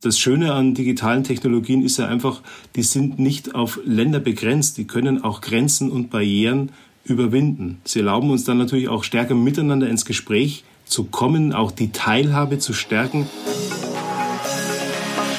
Das 0.00 0.16
Schöne 0.16 0.52
an 0.52 0.74
digitalen 0.74 1.24
Technologien 1.24 1.82
ist 1.82 1.98
ja 1.98 2.06
einfach, 2.06 2.42
die 2.76 2.84
sind 2.84 3.18
nicht 3.18 3.56
auf 3.56 3.80
Länder 3.84 4.20
begrenzt. 4.20 4.78
Die 4.78 4.86
können 4.86 5.24
auch 5.24 5.40
Grenzen 5.40 5.90
und 5.90 6.08
Barrieren 6.08 6.70
überwinden. 7.02 7.80
Sie 7.82 7.98
erlauben 7.98 8.30
uns 8.30 8.44
dann 8.44 8.58
natürlich 8.58 8.88
auch 8.88 9.02
stärker 9.02 9.34
miteinander 9.34 9.88
ins 9.88 10.04
Gespräch 10.04 10.62
zu 10.84 11.02
kommen, 11.02 11.52
auch 11.52 11.72
die 11.72 11.90
Teilhabe 11.90 12.60
zu 12.60 12.74
stärken. 12.74 13.26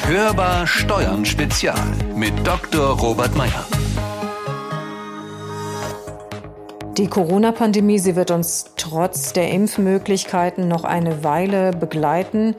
Hörbar 0.04 0.68
Steuern 0.68 1.24
Spezial 1.24 1.80
mit 2.18 2.34
Dr. 2.46 3.00
Robert 3.00 3.38
Meyer. 3.38 3.66
Die 6.98 7.08
Corona-Pandemie, 7.08 8.00
sie 8.00 8.18
wird 8.18 8.30
uns 8.30 8.74
trotz 8.76 9.32
der 9.32 9.52
Impfmöglichkeiten 9.52 10.68
noch 10.68 10.84
eine 10.84 11.24
Weile 11.24 11.72
begleiten 11.72 12.56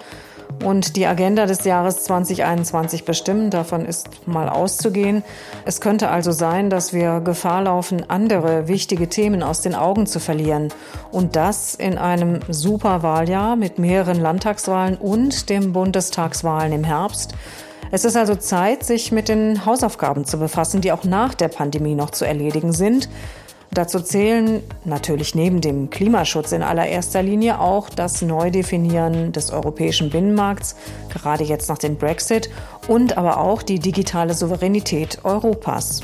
und 0.64 0.96
die 0.96 1.06
Agenda 1.06 1.46
des 1.46 1.64
Jahres 1.64 2.04
2021 2.04 3.04
bestimmen. 3.04 3.50
Davon 3.50 3.84
ist 3.84 4.26
mal 4.26 4.48
auszugehen. 4.48 5.22
Es 5.64 5.80
könnte 5.80 6.10
also 6.10 6.32
sein, 6.32 6.70
dass 6.70 6.92
wir 6.92 7.20
Gefahr 7.20 7.62
laufen, 7.62 8.04
andere 8.08 8.68
wichtige 8.68 9.08
Themen 9.08 9.42
aus 9.42 9.60
den 9.60 9.74
Augen 9.74 10.06
zu 10.06 10.20
verlieren. 10.20 10.68
Und 11.10 11.36
das 11.36 11.74
in 11.74 11.98
einem 11.98 12.40
Superwahljahr 12.48 13.56
mit 13.56 13.78
mehreren 13.78 14.20
Landtagswahlen 14.20 14.96
und 14.96 15.48
dem 15.48 15.72
Bundestagswahlen 15.72 16.72
im 16.72 16.84
Herbst. 16.84 17.34
Es 17.92 18.04
ist 18.04 18.16
also 18.16 18.36
Zeit, 18.36 18.84
sich 18.84 19.10
mit 19.10 19.28
den 19.28 19.66
Hausaufgaben 19.66 20.24
zu 20.24 20.38
befassen, 20.38 20.80
die 20.80 20.92
auch 20.92 21.04
nach 21.04 21.34
der 21.34 21.48
Pandemie 21.48 21.94
noch 21.94 22.10
zu 22.10 22.24
erledigen 22.24 22.72
sind. 22.72 23.08
Dazu 23.72 24.00
zählen 24.00 24.62
natürlich 24.84 25.36
neben 25.36 25.60
dem 25.60 25.90
Klimaschutz 25.90 26.50
in 26.50 26.62
allererster 26.62 27.22
Linie 27.22 27.60
auch 27.60 27.88
das 27.88 28.20
Neudefinieren 28.20 29.30
des 29.30 29.52
europäischen 29.52 30.10
Binnenmarkts, 30.10 30.74
gerade 31.08 31.44
jetzt 31.44 31.68
nach 31.68 31.78
dem 31.78 31.96
Brexit, 31.96 32.50
und 32.88 33.16
aber 33.16 33.38
auch 33.38 33.62
die 33.62 33.78
digitale 33.78 34.34
Souveränität 34.34 35.20
Europas. 35.22 36.00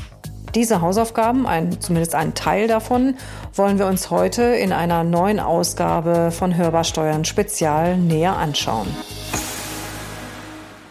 Diese 0.55 0.79
Hausaufgaben, 0.79 1.45
ein, 1.45 1.81
zumindest 1.81 2.15
einen 2.15 2.33
Teil 2.33 2.69
davon, 2.69 3.15
wollen 3.53 3.79
wir 3.79 3.87
uns 3.87 4.09
heute 4.11 4.43
in 4.43 4.71
einer 4.71 5.03
neuen 5.03 5.41
Ausgabe 5.41 6.31
von 6.31 6.55
Hörbar 6.55 6.85
Steuern 6.85 7.25
Spezial 7.25 7.97
näher 7.97 8.37
anschauen. 8.37 8.87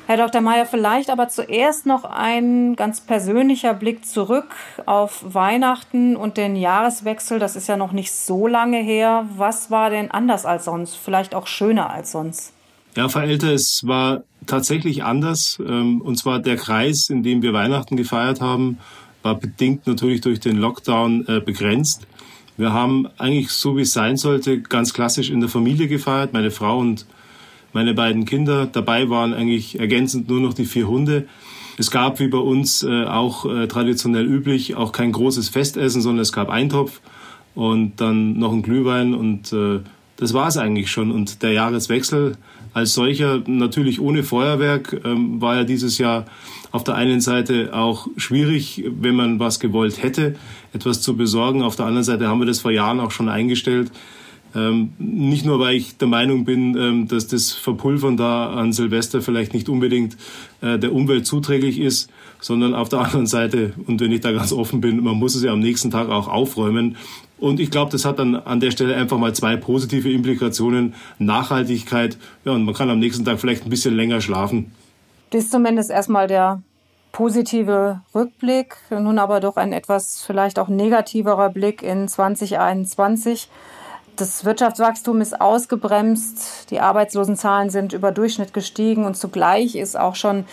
Herr 0.08 0.16
Dr. 0.18 0.40
Mayer, 0.40 0.66
vielleicht 0.66 1.10
aber 1.10 1.28
zuerst 1.28 1.84
noch 1.84 2.04
ein 2.04 2.76
ganz 2.76 3.00
persönlicher 3.00 3.74
Blick 3.74 4.06
zurück 4.06 4.54
auf 4.86 5.34
Weihnachten 5.34 6.14
und 6.14 6.36
den 6.36 6.54
Jahreswechsel. 6.54 7.40
Das 7.40 7.56
ist 7.56 7.66
ja 7.66 7.76
noch 7.76 7.90
nicht 7.90 8.12
so 8.12 8.46
lange 8.46 8.78
her. 8.78 9.28
Was 9.36 9.72
war 9.72 9.90
denn 9.90 10.12
anders 10.12 10.46
als 10.46 10.66
sonst? 10.66 10.94
Vielleicht 10.94 11.34
auch 11.34 11.48
schöner 11.48 11.90
als 11.90 12.12
sonst? 12.12 12.52
Ja, 12.94 13.08
Frau 13.08 13.18
Elter, 13.18 13.52
es 13.52 13.84
war 13.84 14.22
tatsächlich 14.46 15.02
anders. 15.02 15.58
Ähm, 15.58 16.00
und 16.00 16.16
zwar 16.16 16.38
der 16.38 16.56
Kreis, 16.56 17.10
in 17.10 17.24
dem 17.24 17.42
wir 17.42 17.52
Weihnachten 17.52 17.96
gefeiert 17.96 18.40
haben, 18.40 18.78
war 19.24 19.34
bedingt 19.34 19.88
natürlich 19.88 20.20
durch 20.20 20.38
den 20.38 20.56
Lockdown 20.56 21.26
äh, 21.26 21.40
begrenzt. 21.40 22.06
Wir 22.56 22.72
haben 22.72 23.08
eigentlich 23.18 23.50
so, 23.50 23.76
wie 23.76 23.82
es 23.82 23.92
sein 23.92 24.16
sollte, 24.16 24.60
ganz 24.60 24.94
klassisch 24.94 25.30
in 25.30 25.40
der 25.40 25.48
Familie 25.48 25.88
gefeiert. 25.88 26.32
Meine 26.32 26.52
Frau 26.52 26.78
und 26.78 27.06
meine 27.76 27.92
beiden 27.92 28.24
Kinder. 28.24 28.64
Dabei 28.64 29.10
waren 29.10 29.34
eigentlich 29.34 29.78
ergänzend 29.78 30.30
nur 30.30 30.40
noch 30.40 30.54
die 30.54 30.64
vier 30.64 30.88
Hunde. 30.88 31.26
Es 31.76 31.90
gab 31.90 32.20
wie 32.20 32.28
bei 32.28 32.38
uns 32.38 32.82
äh, 32.82 33.04
auch 33.04 33.44
äh, 33.44 33.68
traditionell 33.68 34.24
üblich 34.24 34.76
auch 34.76 34.92
kein 34.92 35.12
großes 35.12 35.50
Festessen, 35.50 36.00
sondern 36.00 36.22
es 36.22 36.32
gab 36.32 36.48
Eintopf 36.48 37.02
und 37.54 38.00
dann 38.00 38.38
noch 38.38 38.54
ein 38.54 38.62
Glühwein 38.62 39.12
und 39.12 39.52
äh, 39.52 39.80
das 40.16 40.32
war 40.32 40.48
es 40.48 40.56
eigentlich 40.56 40.90
schon. 40.90 41.10
Und 41.10 41.42
der 41.42 41.52
Jahreswechsel 41.52 42.38
als 42.72 42.94
solcher, 42.94 43.42
natürlich 43.46 44.00
ohne 44.00 44.22
Feuerwerk, 44.22 44.98
ähm, 45.04 45.42
war 45.42 45.56
ja 45.56 45.64
dieses 45.64 45.98
Jahr 45.98 46.24
auf 46.72 46.82
der 46.82 46.94
einen 46.94 47.20
Seite 47.20 47.74
auch 47.74 48.08
schwierig, 48.16 48.84
wenn 48.88 49.16
man 49.16 49.38
was 49.38 49.60
gewollt 49.60 50.02
hätte, 50.02 50.36
etwas 50.72 51.02
zu 51.02 51.14
besorgen. 51.14 51.60
Auf 51.60 51.76
der 51.76 51.84
anderen 51.84 52.04
Seite 52.04 52.26
haben 52.28 52.40
wir 52.40 52.46
das 52.46 52.60
vor 52.60 52.70
Jahren 52.70 53.00
auch 53.00 53.10
schon 53.10 53.28
eingestellt. 53.28 53.90
Ähm, 54.56 54.94
nicht 54.98 55.44
nur, 55.44 55.60
weil 55.60 55.76
ich 55.76 55.98
der 55.98 56.08
Meinung 56.08 56.46
bin, 56.46 56.76
ähm, 56.76 57.08
dass 57.08 57.26
das 57.26 57.52
Verpulvern 57.52 58.16
da 58.16 58.50
an 58.54 58.72
Silvester 58.72 59.20
vielleicht 59.20 59.52
nicht 59.52 59.68
unbedingt 59.68 60.16
äh, 60.62 60.78
der 60.78 60.94
Umwelt 60.94 61.26
zuträglich 61.26 61.78
ist, 61.78 62.08
sondern 62.40 62.74
auf 62.74 62.88
der 62.88 63.00
anderen 63.04 63.26
Seite, 63.26 63.74
und 63.86 64.00
wenn 64.00 64.12
ich 64.12 64.20
da 64.20 64.32
ganz 64.32 64.52
offen 64.52 64.80
bin, 64.80 65.04
man 65.04 65.16
muss 65.16 65.34
es 65.34 65.42
ja 65.42 65.52
am 65.52 65.60
nächsten 65.60 65.90
Tag 65.90 66.08
auch 66.08 66.28
aufräumen. 66.28 66.96
Und 67.38 67.60
ich 67.60 67.70
glaube, 67.70 67.92
das 67.92 68.06
hat 68.06 68.18
dann 68.18 68.34
an 68.34 68.60
der 68.60 68.70
Stelle 68.70 68.96
einfach 68.96 69.18
mal 69.18 69.34
zwei 69.34 69.56
positive 69.56 70.10
Implikationen. 70.10 70.94
Nachhaltigkeit, 71.18 72.16
ja, 72.46 72.52
und 72.52 72.64
man 72.64 72.74
kann 72.74 72.88
am 72.88 72.98
nächsten 72.98 73.26
Tag 73.26 73.38
vielleicht 73.38 73.66
ein 73.66 73.70
bisschen 73.70 73.94
länger 73.94 74.22
schlafen. 74.22 74.72
Das 75.30 75.44
ist 75.44 75.52
zumindest 75.52 75.90
erstmal 75.90 76.28
der 76.28 76.62
positive 77.12 78.00
Rückblick, 78.14 78.76
nun 78.90 79.18
aber 79.18 79.40
doch 79.40 79.56
ein 79.56 79.74
etwas 79.74 80.22
vielleicht 80.24 80.58
auch 80.58 80.68
negativerer 80.68 81.50
Blick 81.50 81.82
in 81.82 82.08
2021. 82.08 83.48
Das 84.16 84.46
Wirtschaftswachstum 84.46 85.20
ist 85.20 85.38
ausgebremst, 85.38 86.70
die 86.70 86.80
Arbeitslosenzahlen 86.80 87.68
sind 87.68 87.92
über 87.92 88.12
Durchschnitt 88.12 88.54
gestiegen 88.54 89.04
und 89.04 89.14
zugleich 89.14 89.74
ist 89.74 89.98
auch 89.98 90.14
schon 90.14 90.46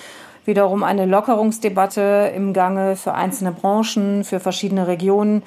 wiederum 0.44 0.84
eine 0.84 1.06
Lockerungsdebatte 1.06 2.34
im 2.36 2.52
Gange 2.52 2.98
für 2.98 3.14
einzelne 3.14 3.54
Branchen, 3.54 4.26
für 4.26 4.42
verschiedene 4.42 4.88
Regionen, 4.88 5.44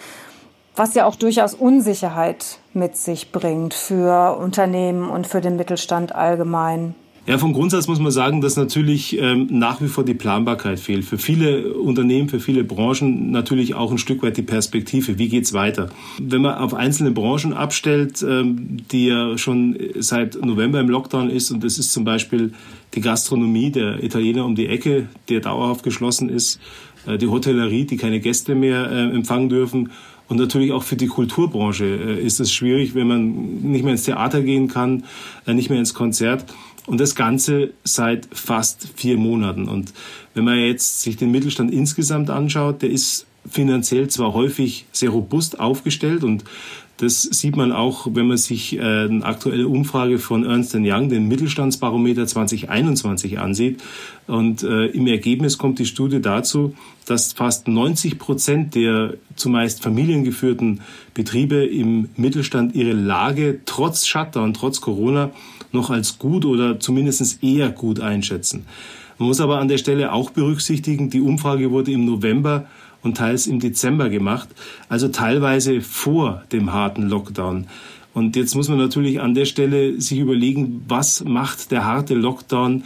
was 0.74 0.94
ja 0.94 1.04
auch 1.04 1.16
durchaus 1.16 1.52
Unsicherheit 1.52 2.58
mit 2.72 2.96
sich 2.96 3.32
bringt 3.32 3.74
für 3.74 4.38
Unternehmen 4.38 5.10
und 5.10 5.26
für 5.26 5.42
den 5.42 5.56
Mittelstand 5.56 6.14
allgemein. 6.14 6.94
Ja, 7.26 7.38
vom 7.38 7.52
Grundsatz 7.52 7.88
muss 7.88 7.98
man 7.98 8.12
sagen, 8.12 8.40
dass 8.40 8.56
natürlich 8.56 9.18
ähm, 9.18 9.48
nach 9.50 9.80
wie 9.80 9.88
vor 9.88 10.04
die 10.04 10.14
Planbarkeit 10.14 10.78
fehlt. 10.78 11.04
Für 11.04 11.18
viele 11.18 11.74
Unternehmen, 11.74 12.28
für 12.28 12.38
viele 12.38 12.62
Branchen 12.62 13.32
natürlich 13.32 13.74
auch 13.74 13.90
ein 13.90 13.98
Stück 13.98 14.22
weit 14.22 14.36
die 14.36 14.42
Perspektive. 14.42 15.18
Wie 15.18 15.28
geht's 15.28 15.52
weiter? 15.52 15.88
Wenn 16.20 16.42
man 16.42 16.54
auf 16.54 16.72
einzelne 16.72 17.10
Branchen 17.10 17.52
abstellt, 17.52 18.22
ähm, 18.22 18.76
die 18.92 19.08
ja 19.08 19.36
schon 19.38 19.76
seit 19.98 20.40
November 20.40 20.78
im 20.78 20.88
Lockdown 20.88 21.28
ist, 21.28 21.50
und 21.50 21.64
das 21.64 21.78
ist 21.78 21.92
zum 21.92 22.04
Beispiel 22.04 22.52
die 22.94 23.00
Gastronomie, 23.00 23.72
der 23.72 24.04
Italiener 24.04 24.44
um 24.44 24.54
die 24.54 24.68
Ecke, 24.68 25.08
der 25.28 25.40
dauerhaft 25.40 25.82
geschlossen 25.82 26.28
ist, 26.28 26.60
äh, 27.08 27.18
die 27.18 27.26
Hotellerie, 27.26 27.86
die 27.86 27.96
keine 27.96 28.20
Gäste 28.20 28.54
mehr 28.54 28.88
äh, 28.88 29.10
empfangen 29.10 29.48
dürfen, 29.48 29.90
und 30.28 30.38
natürlich 30.38 30.72
auch 30.72 30.82
für 30.82 30.96
die 30.96 31.06
Kulturbranche 31.06 31.84
äh, 31.84 32.20
ist 32.20 32.40
es 32.40 32.52
schwierig, 32.52 32.94
wenn 32.94 33.06
man 33.06 33.60
nicht 33.62 33.84
mehr 33.84 33.92
ins 33.92 34.02
Theater 34.02 34.42
gehen 34.42 34.68
kann, 34.68 35.04
äh, 35.46 35.54
nicht 35.54 35.70
mehr 35.70 35.78
ins 35.78 35.94
Konzert. 35.94 36.46
Und 36.86 37.00
das 37.00 37.14
Ganze 37.14 37.72
seit 37.82 38.28
fast 38.32 38.88
vier 38.94 39.16
Monaten. 39.16 39.68
Und 39.68 39.92
wenn 40.34 40.44
man 40.44 40.58
jetzt 40.58 41.02
sich 41.02 41.16
den 41.16 41.32
Mittelstand 41.32 41.72
insgesamt 41.72 42.30
anschaut, 42.30 42.82
der 42.82 42.90
ist 42.90 43.26
finanziell 43.48 44.08
zwar 44.08 44.34
häufig 44.34 44.86
sehr 44.92 45.10
robust 45.10 45.58
aufgestellt 45.60 46.24
und 46.24 46.44
das 46.98 47.22
sieht 47.22 47.56
man 47.56 47.72
auch, 47.72 48.06
wenn 48.10 48.26
man 48.26 48.38
sich 48.38 48.78
äh, 48.78 48.80
eine 48.80 49.22
aktuelle 49.22 49.68
Umfrage 49.68 50.18
von 50.18 50.44
Ernst 50.44 50.74
Young, 50.74 51.10
den 51.10 51.28
Mittelstandsbarometer 51.28 52.26
2021 52.26 53.38
ansieht. 53.38 53.82
Und 54.26 54.62
äh, 54.62 54.86
im 54.86 55.06
Ergebnis 55.06 55.58
kommt 55.58 55.78
die 55.78 55.84
Studie 55.84 56.22
dazu, 56.22 56.74
dass 57.04 57.34
fast 57.34 57.68
90 57.68 58.18
Prozent 58.18 58.74
der 58.74 59.14
zumeist 59.36 59.82
familiengeführten 59.82 60.80
Betriebe 61.12 61.66
im 61.66 62.08
Mittelstand 62.16 62.74
ihre 62.74 62.92
Lage 62.92 63.60
trotz 63.66 64.06
Shutdown, 64.06 64.54
trotz 64.54 64.80
Corona 64.80 65.32
noch 65.72 65.90
als 65.90 66.18
gut 66.18 66.44
oder 66.44 66.80
zumindest 66.80 67.42
eher 67.42 67.70
gut 67.70 68.00
einschätzen. 68.00 68.66
Man 69.18 69.28
muss 69.28 69.40
aber 69.40 69.58
an 69.58 69.68
der 69.68 69.78
Stelle 69.78 70.12
auch 70.12 70.30
berücksichtigen, 70.30 71.10
die 71.10 71.20
Umfrage 71.20 71.70
wurde 71.70 71.92
im 71.92 72.04
November 72.04 72.66
und 73.02 73.16
teils 73.16 73.46
im 73.46 73.60
Dezember 73.60 74.08
gemacht, 74.08 74.48
also 74.88 75.08
teilweise 75.08 75.80
vor 75.80 76.42
dem 76.52 76.72
harten 76.72 77.08
Lockdown. 77.08 77.66
Und 78.12 78.34
jetzt 78.36 78.54
muss 78.54 78.68
man 78.68 78.78
natürlich 78.78 79.20
an 79.20 79.34
der 79.34 79.44
Stelle 79.44 80.00
sich 80.00 80.18
überlegen, 80.18 80.84
was 80.88 81.22
macht 81.24 81.70
der 81.70 81.84
harte 81.84 82.14
Lockdown 82.14 82.84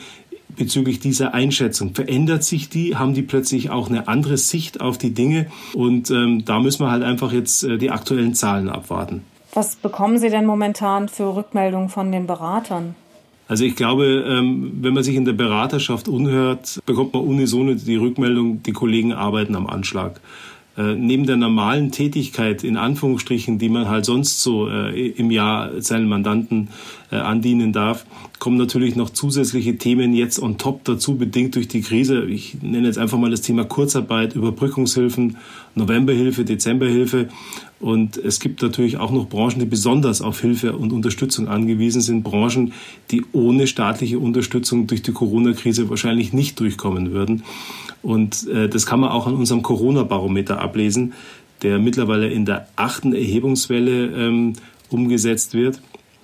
bezüglich 0.56 0.98
dieser 0.98 1.34
Einschätzung? 1.34 1.94
Verändert 1.94 2.42
sich 2.42 2.68
die? 2.68 2.96
Haben 2.96 3.14
die 3.14 3.22
plötzlich 3.22 3.70
auch 3.70 3.88
eine 3.88 4.08
andere 4.08 4.36
Sicht 4.36 4.80
auf 4.80 4.98
die 4.98 5.14
Dinge? 5.14 5.46
Und 5.72 6.10
ähm, 6.10 6.44
da 6.44 6.58
müssen 6.58 6.84
wir 6.84 6.90
halt 6.90 7.04
einfach 7.04 7.32
jetzt 7.32 7.62
äh, 7.62 7.78
die 7.78 7.90
aktuellen 7.90 8.34
Zahlen 8.34 8.68
abwarten. 8.68 9.22
Was 9.52 9.76
bekommen 9.76 10.18
Sie 10.18 10.30
denn 10.30 10.46
momentan 10.46 11.08
für 11.08 11.34
Rückmeldungen 11.34 11.88
von 11.88 12.12
den 12.12 12.26
Beratern? 12.26 12.94
Also 13.48 13.64
ich 13.64 13.74
glaube, 13.74 14.24
ähm, 14.28 14.78
wenn 14.80 14.94
man 14.94 15.02
sich 15.02 15.16
in 15.16 15.24
der 15.24 15.32
Beraterschaft 15.32 16.06
unhört, 16.06 16.78
bekommt 16.86 17.14
man 17.14 17.24
unisono 17.24 17.74
die 17.74 17.96
Rückmeldung, 17.96 18.62
die 18.62 18.72
Kollegen 18.72 19.12
arbeiten 19.12 19.56
am 19.56 19.66
Anschlag. 19.66 20.20
Äh, 20.78 20.94
neben 20.94 21.26
der 21.26 21.36
normalen 21.36 21.90
Tätigkeit 21.90 22.62
in 22.62 22.76
Anführungsstrichen, 22.76 23.58
die 23.58 23.68
man 23.68 23.88
halt 23.88 24.04
sonst 24.04 24.40
so 24.40 24.68
äh, 24.68 25.08
im 25.08 25.32
Jahr 25.32 25.82
seinen 25.82 26.08
Mandanten 26.08 26.68
äh, 27.10 27.16
andienen 27.16 27.72
darf, 27.72 28.06
kommen 28.38 28.56
natürlich 28.56 28.94
noch 28.94 29.10
zusätzliche 29.10 29.76
Themen 29.78 30.14
jetzt 30.14 30.40
on 30.40 30.56
top 30.56 30.84
dazu, 30.84 31.16
bedingt 31.16 31.56
durch 31.56 31.66
die 31.66 31.82
Krise. 31.82 32.24
Ich 32.24 32.62
nenne 32.62 32.86
jetzt 32.86 32.98
einfach 32.98 33.18
mal 33.18 33.32
das 33.32 33.40
Thema 33.40 33.64
Kurzarbeit, 33.64 34.36
Überbrückungshilfen, 34.36 35.38
Novemberhilfe, 35.74 36.44
Dezemberhilfe. 36.44 37.28
Und 37.80 38.18
es 38.18 38.40
gibt 38.40 38.60
natürlich 38.60 38.98
auch 38.98 39.10
noch 39.10 39.26
Branchen, 39.26 39.58
die 39.58 39.64
besonders 39.64 40.20
auf 40.20 40.40
Hilfe 40.40 40.76
und 40.76 40.92
Unterstützung 40.92 41.48
angewiesen 41.48 42.02
sind. 42.02 42.22
Branchen, 42.22 42.74
die 43.10 43.24
ohne 43.32 43.66
staatliche 43.66 44.18
Unterstützung 44.18 44.86
durch 44.86 45.02
die 45.02 45.12
Corona-Krise 45.12 45.88
wahrscheinlich 45.88 46.34
nicht 46.34 46.60
durchkommen 46.60 47.10
würden. 47.12 47.42
Und 48.02 48.46
äh, 48.48 48.68
das 48.68 48.84
kann 48.84 49.00
man 49.00 49.10
auch 49.10 49.26
an 49.26 49.34
unserem 49.34 49.62
Corona-Barometer 49.62 50.60
ablesen, 50.60 51.14
der 51.62 51.78
mittlerweile 51.78 52.30
in 52.30 52.44
der 52.44 52.68
achten 52.76 53.14
Erhebungswelle 53.14 54.06
ähm, 54.14 54.52
umgesetzt 54.90 55.54
wird. 55.54 55.80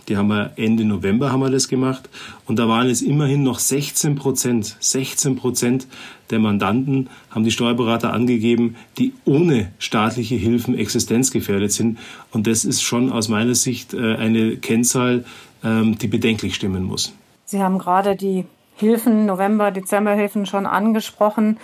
Die 0.08 0.16
haben 0.16 0.28
wir 0.28 0.52
Ende 0.56 0.84
November 0.84 1.32
haben 1.32 1.40
wir 1.40 1.50
das 1.50 1.68
gemacht. 1.68 2.08
Und 2.46 2.58
da 2.58 2.68
waren 2.68 2.88
es 2.88 3.02
immerhin 3.02 3.42
noch 3.42 3.58
16 3.58 4.14
Prozent, 4.14 4.76
16 4.78 5.36
Prozent 5.36 5.86
der 6.30 6.38
Mandanten 6.38 7.08
haben 7.30 7.44
die 7.44 7.50
Steuerberater 7.50 8.12
angegeben, 8.12 8.76
die 8.98 9.12
ohne 9.24 9.72
staatliche 9.78 10.34
Hilfen 10.34 10.76
existenzgefährdet 10.76 11.72
sind. 11.72 11.98
Und 12.32 12.46
das 12.46 12.64
ist 12.64 12.82
schon 12.82 13.12
aus 13.12 13.28
meiner 13.28 13.54
Sicht 13.54 13.94
äh, 13.94 14.16
eine 14.16 14.56
Kennzahl, 14.56 15.24
ähm, 15.64 15.98
die 15.98 16.08
bedenklich 16.08 16.54
stimmen 16.54 16.84
muss. 16.84 17.12
Sie 17.44 17.62
haben 17.62 17.78
gerade 17.78 18.16
die 18.16 18.44
Hilfen, 18.76 19.26
November, 19.26 19.70
Dezemberhilfen 19.70 20.46
schon 20.46 20.66
angesprochen. 20.66 21.58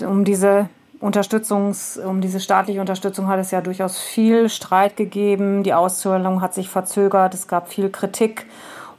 Um 0.00 0.24
diese 0.24 0.68
Unterstützungs, 1.02 1.98
um 1.98 2.20
diese 2.20 2.38
staatliche 2.38 2.80
Unterstützung 2.80 3.26
hat 3.26 3.40
es 3.40 3.50
ja 3.50 3.60
durchaus 3.60 3.98
viel 3.98 4.48
Streit 4.48 4.96
gegeben. 4.96 5.64
Die 5.64 5.74
Auszahlung 5.74 6.40
hat 6.40 6.54
sich 6.54 6.68
verzögert. 6.68 7.34
Es 7.34 7.48
gab 7.48 7.72
viel 7.72 7.90
Kritik 7.90 8.46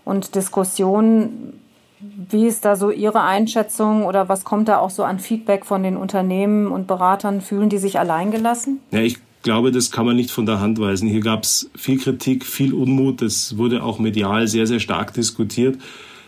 und 0.04 0.36
Diskussion. 0.36 1.54
Wie 2.02 2.46
ist 2.46 2.66
da 2.66 2.76
so 2.76 2.92
Ihre 2.92 3.22
Einschätzung 3.22 4.04
oder 4.04 4.28
was 4.28 4.44
kommt 4.44 4.68
da 4.68 4.80
auch 4.80 4.90
so 4.90 5.06
an 5.06 5.20
Feedback 5.20 5.66
von 5.66 5.82
den 5.82 5.96
Unternehmen 5.96 6.68
und 6.68 6.88
Beratern? 6.88 7.40
Fühlen 7.40 7.70
die 7.70 7.78
sich 7.78 7.98
alleingelassen? 7.98 8.82
Ja, 8.92 9.00
ich 9.00 9.20
glaube, 9.42 9.72
das 9.72 9.90
kann 9.90 10.06
man 10.06 10.18
nicht 10.18 10.30
von 10.30 10.46
der 10.46 10.60
Hand 10.60 10.82
weisen. 10.82 11.08
Hier 11.08 11.22
gab 11.22 11.44
es 11.44 11.72
viel 11.74 11.98
Kritik, 11.98 12.46
viel 12.46 12.74
Unmut. 12.74 13.22
Das 13.22 13.58
wurde 13.58 13.82
auch 13.82 14.00
medial 14.00 14.50
sehr, 14.50 14.68
sehr 14.68 14.82
stark 14.82 15.14
diskutiert. 15.14 15.78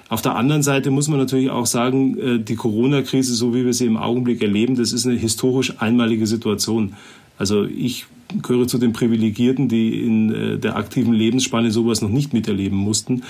Auf 0.08 0.22
der 0.22 0.36
anderen 0.36 0.62
Seite 0.62 0.92
muss 0.92 1.08
man 1.08 1.18
natürlich 1.18 1.50
auch 1.50 1.66
sagen, 1.66 2.18
äh, 2.18 2.40
die 2.40 2.56
Corona-Krise, 2.56 3.34
so 3.34 3.54
wie 3.56 3.66
wir 3.66 3.74
sie 3.74 3.86
im 3.86 3.98
Augenblick 3.98 4.42
erleben, 4.42 4.76
das 4.76 4.94
ist 4.94 5.06
eine 5.06 5.16
historisch 5.16 5.74
einmalige 5.80 6.28
Situation. 6.28 6.94
Also 7.38 7.66
ich 7.66 8.06
gehöre 8.42 8.68
zu 8.68 8.78
den 8.78 8.94
Privilegierten, 8.94 9.68
die 9.68 10.02
in 10.04 10.34
äh, 10.34 10.58
der 10.58 10.76
aktiven 10.76 11.14
Lebensspanne 11.14 11.72
sowas 11.72 12.02
noch 12.02 12.10
nicht 12.10 12.34
miterleben 12.34 12.78
mussten. 12.78 13.24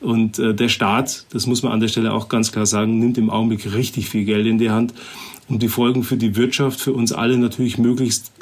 Und 0.00 0.38
äh, 0.38 0.54
der 0.54 0.68
Staat, 0.68 1.26
das 1.30 1.46
muss 1.46 1.62
man 1.62 1.72
an 1.72 1.80
der 1.80 1.88
Stelle 1.88 2.12
auch 2.12 2.28
ganz 2.28 2.52
klar 2.52 2.66
sagen, 2.66 2.98
nimmt 2.98 3.18
im 3.18 3.30
Augenblick 3.30 3.74
richtig 3.74 4.08
viel 4.08 4.24
Geld 4.24 4.46
in 4.46 4.58
die 4.58 4.70
Hand, 4.70 4.94
um 5.48 5.58
die 5.58 5.68
Folgen 5.68 6.02
für 6.02 6.16
die 6.16 6.36
Wirtschaft, 6.36 6.80
für 6.80 6.92
uns 6.92 7.12
alle 7.12 7.38
natürlich 7.38 7.78
möglichst 7.78 8.32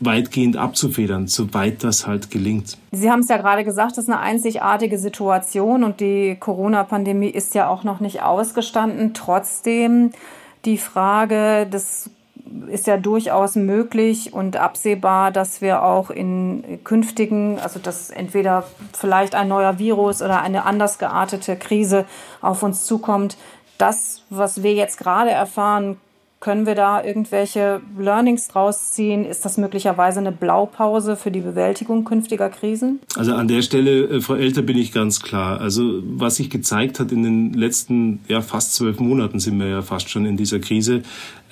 weitgehend 0.00 0.56
abzufedern, 0.56 1.26
soweit 1.26 1.84
das 1.84 2.06
halt 2.06 2.30
gelingt. 2.30 2.78
Sie 2.90 3.10
haben 3.10 3.20
es 3.20 3.28
ja 3.28 3.36
gerade 3.36 3.64
gesagt, 3.64 3.92
das 3.92 4.04
ist 4.04 4.10
eine 4.10 4.20
einzigartige 4.20 4.98
Situation 4.98 5.84
und 5.84 6.00
die 6.00 6.36
Corona-Pandemie 6.40 7.28
ist 7.28 7.54
ja 7.54 7.68
auch 7.68 7.84
noch 7.84 8.00
nicht 8.00 8.22
ausgestanden. 8.22 9.12
Trotzdem 9.14 10.12
die 10.64 10.78
Frage, 10.78 11.66
das 11.70 12.10
ist 12.68 12.86
ja 12.86 12.96
durchaus 12.96 13.54
möglich 13.54 14.32
und 14.32 14.56
absehbar, 14.56 15.30
dass 15.30 15.60
wir 15.60 15.82
auch 15.82 16.10
in 16.10 16.80
künftigen, 16.82 17.58
also 17.60 17.78
dass 17.78 18.10
entweder 18.10 18.64
vielleicht 18.92 19.34
ein 19.34 19.48
neuer 19.48 19.78
Virus 19.78 20.22
oder 20.22 20.40
eine 20.40 20.64
anders 20.64 20.98
geartete 20.98 21.56
Krise 21.56 22.06
auf 22.40 22.62
uns 22.62 22.84
zukommt. 22.86 23.36
Das, 23.78 24.24
was 24.30 24.62
wir 24.62 24.74
jetzt 24.74 24.98
gerade 24.98 25.30
erfahren, 25.30 25.98
können 26.40 26.64
wir 26.64 26.74
da 26.74 27.04
irgendwelche 27.04 27.82
Learnings 27.98 28.48
draus 28.48 28.92
ziehen? 28.92 29.26
Ist 29.26 29.44
das 29.44 29.58
möglicherweise 29.58 30.20
eine 30.20 30.32
Blaupause 30.32 31.14
für 31.16 31.30
die 31.30 31.40
Bewältigung 31.40 32.06
künftiger 32.06 32.48
Krisen? 32.48 33.00
Also 33.14 33.34
an 33.34 33.46
der 33.46 33.60
Stelle, 33.60 34.04
äh, 34.04 34.20
Frau 34.22 34.36
Elter, 34.36 34.62
bin 34.62 34.78
ich 34.78 34.90
ganz 34.90 35.20
klar. 35.20 35.60
Also 35.60 36.00
was 36.02 36.36
sich 36.36 36.48
gezeigt 36.48 36.98
hat 36.98 37.12
in 37.12 37.22
den 37.22 37.52
letzten 37.52 38.20
ja, 38.26 38.40
fast 38.40 38.74
zwölf 38.74 39.00
Monaten 39.00 39.38
sind 39.38 39.58
wir 39.58 39.66
ja 39.66 39.82
fast 39.82 40.08
schon 40.08 40.24
in 40.24 40.38
dieser 40.38 40.60
Krise. 40.60 41.02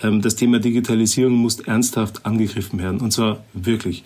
Ähm, 0.02 0.22
das 0.22 0.36
Thema 0.36 0.58
Digitalisierung 0.58 1.34
muss 1.34 1.60
ernsthaft 1.60 2.24
angegriffen 2.24 2.80
werden. 2.80 3.00
Und 3.00 3.10
zwar 3.10 3.44
wirklich. 3.52 4.04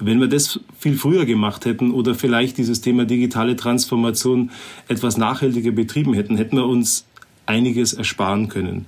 Wenn 0.00 0.18
wir 0.18 0.26
das 0.26 0.58
viel 0.76 0.96
früher 0.96 1.26
gemacht 1.26 1.64
hätten 1.64 1.92
oder 1.92 2.16
vielleicht 2.16 2.58
dieses 2.58 2.80
Thema 2.80 3.04
digitale 3.04 3.54
Transformation 3.54 4.50
etwas 4.88 5.16
nachhaltiger 5.16 5.70
betrieben 5.70 6.14
hätten, 6.14 6.36
hätten 6.36 6.56
wir 6.56 6.66
uns 6.66 7.06
einiges 7.46 7.92
ersparen 7.92 8.48
können 8.48 8.86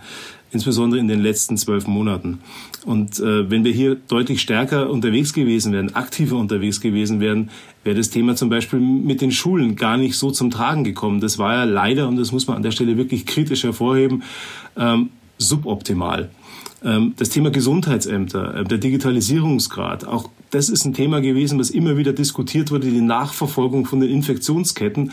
insbesondere 0.52 1.00
in 1.00 1.08
den 1.08 1.20
letzten 1.20 1.56
zwölf 1.56 1.86
Monaten. 1.86 2.40
Und 2.84 3.18
äh, 3.18 3.50
wenn 3.50 3.64
wir 3.64 3.72
hier 3.72 3.96
deutlich 3.96 4.40
stärker 4.40 4.90
unterwegs 4.90 5.32
gewesen 5.32 5.72
wären, 5.72 5.94
aktiver 5.94 6.36
unterwegs 6.36 6.80
gewesen 6.80 7.20
wären, 7.20 7.50
wäre 7.84 7.96
das 7.96 8.10
Thema 8.10 8.36
zum 8.36 8.48
Beispiel 8.48 8.80
mit 8.80 9.20
den 9.20 9.32
Schulen 9.32 9.76
gar 9.76 9.96
nicht 9.96 10.16
so 10.16 10.30
zum 10.30 10.50
Tragen 10.50 10.84
gekommen. 10.84 11.20
Das 11.20 11.38
war 11.38 11.54
ja 11.54 11.64
leider, 11.64 12.08
und 12.08 12.16
das 12.16 12.32
muss 12.32 12.46
man 12.46 12.56
an 12.56 12.62
der 12.62 12.70
Stelle 12.70 12.96
wirklich 12.96 13.26
kritisch 13.26 13.64
hervorheben, 13.64 14.22
ähm, 14.76 15.10
suboptimal. 15.38 16.30
Ähm, 16.84 17.14
das 17.16 17.30
Thema 17.30 17.50
Gesundheitsämter, 17.50 18.54
äh, 18.54 18.64
der 18.64 18.78
Digitalisierungsgrad, 18.78 20.06
auch 20.06 20.30
das 20.50 20.68
ist 20.68 20.84
ein 20.84 20.94
Thema 20.94 21.20
gewesen, 21.20 21.58
was 21.58 21.70
immer 21.70 21.96
wieder 21.96 22.12
diskutiert 22.12 22.70
wurde, 22.70 22.88
die 22.88 23.00
Nachverfolgung 23.00 23.84
von 23.86 24.00
den 24.00 24.10
Infektionsketten. 24.10 25.10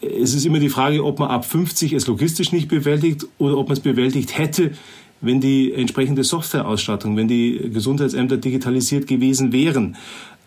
Es 0.00 0.34
ist 0.34 0.46
immer 0.46 0.60
die 0.60 0.68
Frage, 0.68 1.04
ob 1.04 1.18
man 1.18 1.28
ab 1.28 1.44
50 1.44 1.92
es 1.92 2.06
logistisch 2.06 2.52
nicht 2.52 2.68
bewältigt 2.68 3.26
oder 3.38 3.56
ob 3.56 3.68
man 3.68 3.76
es 3.76 3.82
bewältigt 3.82 4.38
hätte, 4.38 4.72
wenn 5.20 5.40
die 5.40 5.72
entsprechende 5.72 6.22
Softwareausstattung, 6.22 7.16
wenn 7.16 7.26
die 7.26 7.70
Gesundheitsämter 7.72 8.36
digitalisiert 8.36 9.06
gewesen 9.06 9.52
wären. 9.52 9.96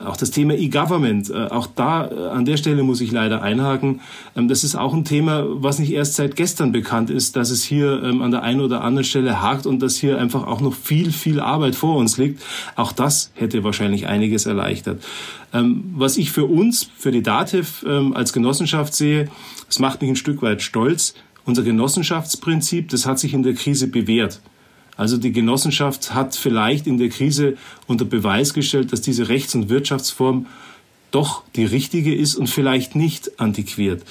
Auch 0.06 0.18
das 0.18 0.32
Thema 0.32 0.54
E-Government, 0.56 1.30
äh, 1.30 1.48
auch 1.48 1.68
da 1.68 2.08
äh, 2.08 2.30
an 2.30 2.46
der 2.46 2.58
Stelle 2.58 2.84
muss 2.84 3.02
ich 3.02 3.12
leider 3.12 3.42
einhaken. 3.42 4.02
Ähm, 4.36 4.48
das 4.48 4.64
ist 4.64 4.76
auch 4.76 4.94
ein 4.94 5.06
Thema, 5.06 5.46
was 5.48 5.80
nicht 5.80 5.92
erst 5.92 6.16
seit 6.16 6.36
gestern 6.36 6.72
bekannt 6.72 7.10
ist, 7.10 7.36
dass 7.36 7.50
es 7.50 7.64
hier 7.64 8.02
ähm, 8.04 8.22
an 8.22 8.32
der 8.32 8.44
einen 8.44 8.62
oder 8.62 8.84
anderen 8.84 9.04
Stelle 9.04 9.42
hakt 9.42 9.66
und 9.66 9.82
dass 9.82 9.98
hier 9.98 10.18
einfach 10.18 10.48
auch 10.48 10.62
noch 10.62 10.74
viel, 10.74 11.12
viel 11.12 11.40
Arbeit 11.40 11.76
vor 11.76 11.98
uns 11.98 12.18
liegt. 12.18 12.42
Auch 12.76 12.92
das 12.92 13.32
hätte 13.36 13.64
wahrscheinlich 13.64 14.08
einiges 14.08 14.46
erleichtert. 14.46 15.04
Ähm, 15.54 15.94
was 15.96 16.18
ich 16.18 16.32
für 16.32 16.46
uns, 16.46 16.90
für 16.98 17.12
die 17.12 17.24
DATEV 17.24 17.86
als 18.14 18.34
Genossenschaft 18.34 18.94
sehe, 18.94 19.30
es 19.70 19.80
macht 19.80 20.02
mich 20.02 20.10
ein 20.10 20.16
Stück 20.16 20.42
weit 20.42 20.62
stolz. 20.62 21.14
Unser 21.46 21.64
Genossenschaftsprinzip, 21.64 22.90
das 22.90 23.06
hat 23.06 23.20
sich 23.20 23.34
in 23.34 23.44
der 23.44 23.54
Krise 23.54 23.88
bewährt. 23.88 24.42
Also 24.98 25.18
die 25.18 25.32
Genossenschaft 25.32 26.14
hat 26.14 26.36
vielleicht 26.36 26.88
in 26.88 26.98
der 26.98 27.10
Krise 27.10 27.58
unter 27.88 28.06
Beweis 28.06 28.54
gestellt, 28.54 28.92
dass 28.92 29.02
diese 29.02 29.30
Rechts- 29.30 29.56
und 29.56 29.70
Wirtschaftsform 29.70 30.48
doch 31.12 31.44
die 31.56 31.66
richtige 31.66 32.16
ist 32.16 32.36
und 32.36 32.50
vielleicht 32.50 32.96
nicht 32.96 33.40
antiquiert. 33.40 34.04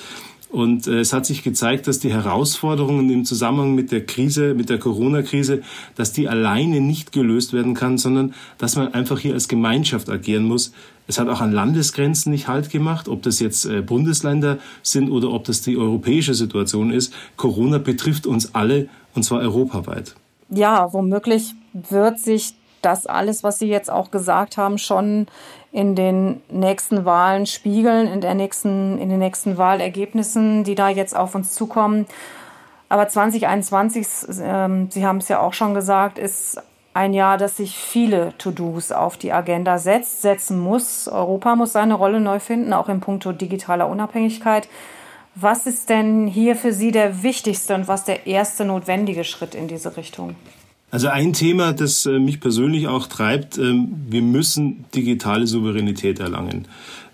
Und 0.50 0.88
äh, 0.88 0.98
es 0.98 1.12
hat 1.12 1.26
sich 1.26 1.44
gezeigt, 1.44 1.86
dass 1.86 2.00
die 2.00 2.12
Herausforderungen 2.12 3.08
im 3.10 3.24
Zusammenhang 3.24 3.74
mit 3.76 3.92
der 3.92 4.04
Krise, 4.04 4.54
mit 4.54 4.68
der 4.68 4.78
Corona-Krise, 4.78 5.62
dass 5.94 6.12
die 6.12 6.28
alleine 6.28 6.80
nicht 6.80 7.12
gelöst 7.12 7.52
werden 7.52 7.74
kann, 7.74 7.98
sondern 7.98 8.34
dass 8.58 8.74
man 8.74 8.92
einfach 8.92 9.20
hier 9.20 9.34
als 9.34 9.46
Gemeinschaft 9.46 10.10
agieren 10.10 10.44
muss. 10.44 10.72
Es 11.06 11.20
hat 11.20 11.28
auch 11.28 11.40
an 11.40 11.52
Landesgrenzen 11.52 12.32
nicht 12.32 12.48
Halt 12.48 12.70
gemacht, 12.70 13.08
ob 13.08 13.22
das 13.22 13.38
jetzt 13.38 13.64
äh, 13.64 13.80
Bundesländer 13.80 14.58
sind 14.82 15.10
oder 15.10 15.30
ob 15.30 15.44
das 15.44 15.62
die 15.62 15.76
europäische 15.76 16.34
Situation 16.34 16.90
ist. 16.90 17.14
Corona 17.36 17.78
betrifft 17.78 18.26
uns 18.26 18.54
alle 18.54 18.88
und 19.14 19.22
zwar 19.22 19.40
europaweit 19.40 20.16
ja, 20.50 20.92
womöglich 20.92 21.54
wird 21.72 22.18
sich 22.18 22.54
das 22.82 23.06
alles, 23.06 23.44
was 23.44 23.58
Sie 23.58 23.68
jetzt 23.68 23.90
auch 23.90 24.10
gesagt 24.10 24.56
haben, 24.56 24.78
schon 24.78 25.26
in 25.72 25.94
den 25.94 26.40
nächsten 26.48 27.04
Wahlen 27.04 27.46
spiegeln, 27.46 28.06
in, 28.08 28.20
der 28.20 28.34
nächsten, 28.34 28.98
in 28.98 29.08
den 29.08 29.18
nächsten 29.18 29.58
Wahlergebnissen, 29.58 30.64
die 30.64 30.74
da 30.74 30.88
jetzt 30.88 31.16
auf 31.16 31.34
uns 31.34 31.54
zukommen. 31.54 32.06
Aber 32.88 33.06
2021, 33.06 34.02
äh, 34.02 34.86
Sie 34.88 35.06
haben 35.06 35.18
es 35.18 35.28
ja 35.28 35.40
auch 35.40 35.52
schon 35.52 35.74
gesagt, 35.74 36.18
ist 36.18 36.60
ein 36.92 37.14
Jahr, 37.14 37.38
das 37.38 37.56
sich 37.56 37.76
viele 37.76 38.36
To-Dos 38.38 38.90
auf 38.90 39.16
die 39.16 39.32
Agenda 39.32 39.78
setzt, 39.78 40.22
setzen 40.22 40.58
muss. 40.58 41.06
Europa 41.06 41.54
muss 41.54 41.72
seine 41.72 41.94
Rolle 41.94 42.20
neu 42.20 42.40
finden, 42.40 42.72
auch 42.72 42.88
im 42.88 43.00
Punkto 43.00 43.30
digitaler 43.30 43.88
Unabhängigkeit. 43.88 44.68
Was 45.34 45.66
ist 45.66 45.88
denn 45.88 46.26
hier 46.26 46.56
für 46.56 46.72
Sie 46.72 46.90
der 46.90 47.22
wichtigste 47.22 47.74
und 47.74 47.88
was 47.88 48.04
der 48.04 48.26
erste 48.26 48.64
notwendige 48.64 49.24
Schritt 49.24 49.54
in 49.54 49.68
diese 49.68 49.96
Richtung? 49.96 50.34
Also 50.90 51.06
ein 51.06 51.32
Thema, 51.32 51.72
das 51.72 52.04
äh, 52.06 52.18
mich 52.18 52.40
persönlich 52.40 52.88
auch 52.88 53.06
treibt, 53.06 53.58
ähm, 53.58 53.94
wir 54.08 54.22
müssen 54.22 54.84
digitale 54.94 55.46
Souveränität 55.46 56.18
erlangen. 56.18 56.66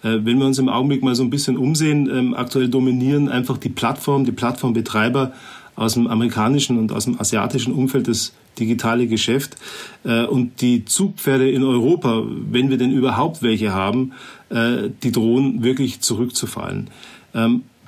Äh, 0.02 0.20
wenn 0.22 0.38
wir 0.38 0.46
uns 0.46 0.58
im 0.58 0.70
Augenblick 0.70 1.02
mal 1.02 1.14
so 1.14 1.22
ein 1.22 1.28
bisschen 1.28 1.58
umsehen, 1.58 2.08
ähm, 2.10 2.34
aktuell 2.34 2.68
dominieren 2.68 3.28
einfach 3.28 3.58
die 3.58 3.68
Plattform, 3.68 4.24
die 4.24 4.32
Plattformbetreiber 4.32 5.32
aus 5.74 5.92
dem 5.92 6.06
amerikanischen 6.06 6.78
und 6.78 6.90
aus 6.90 7.04
dem 7.04 7.20
asiatischen 7.20 7.74
Umfeld 7.74 8.08
das 8.08 8.32
digitale 8.58 9.08
Geschäft. 9.08 9.56
Äh, 10.04 10.24
und 10.24 10.62
die 10.62 10.86
Zugpferde 10.86 11.50
in 11.50 11.62
Europa, 11.62 12.22
wenn 12.26 12.70
wir 12.70 12.78
denn 12.78 12.92
überhaupt 12.92 13.42
welche 13.42 13.72
haben, 13.72 14.12
die 14.48 15.10
drohen 15.10 15.64
wirklich 15.64 16.02
zurückzufallen. 16.02 16.88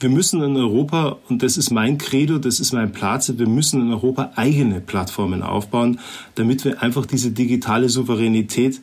Wir 0.00 0.10
müssen 0.10 0.40
in 0.42 0.56
Europa, 0.56 1.16
und 1.28 1.42
das 1.42 1.56
ist 1.56 1.70
mein 1.70 1.98
Credo, 1.98 2.38
das 2.38 2.60
ist 2.60 2.72
mein 2.72 2.92
Platz, 2.92 3.32
wir 3.36 3.48
müssen 3.48 3.80
in 3.80 3.90
Europa 3.90 4.30
eigene 4.36 4.80
Plattformen 4.80 5.42
aufbauen, 5.42 5.98
damit 6.36 6.64
wir 6.64 6.82
einfach 6.82 7.04
diese 7.04 7.32
digitale 7.32 7.88
Souveränität 7.88 8.80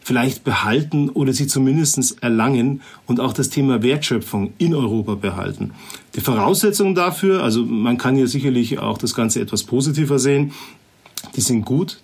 vielleicht 0.00 0.42
behalten 0.42 1.10
oder 1.10 1.34
sie 1.34 1.46
zumindest 1.46 2.22
erlangen 2.22 2.80
und 3.06 3.20
auch 3.20 3.34
das 3.34 3.50
Thema 3.50 3.82
Wertschöpfung 3.82 4.54
in 4.56 4.74
Europa 4.74 5.16
behalten. 5.16 5.72
Die 6.14 6.20
Voraussetzungen 6.20 6.94
dafür, 6.94 7.42
also 7.42 7.64
man 7.64 7.98
kann 7.98 8.14
hier 8.14 8.28
sicherlich 8.28 8.78
auch 8.78 8.96
das 8.96 9.14
Ganze 9.14 9.40
etwas 9.40 9.64
positiver 9.64 10.18
sehen, 10.18 10.52
die 11.36 11.42
sind 11.42 11.66
gut, 11.66 12.00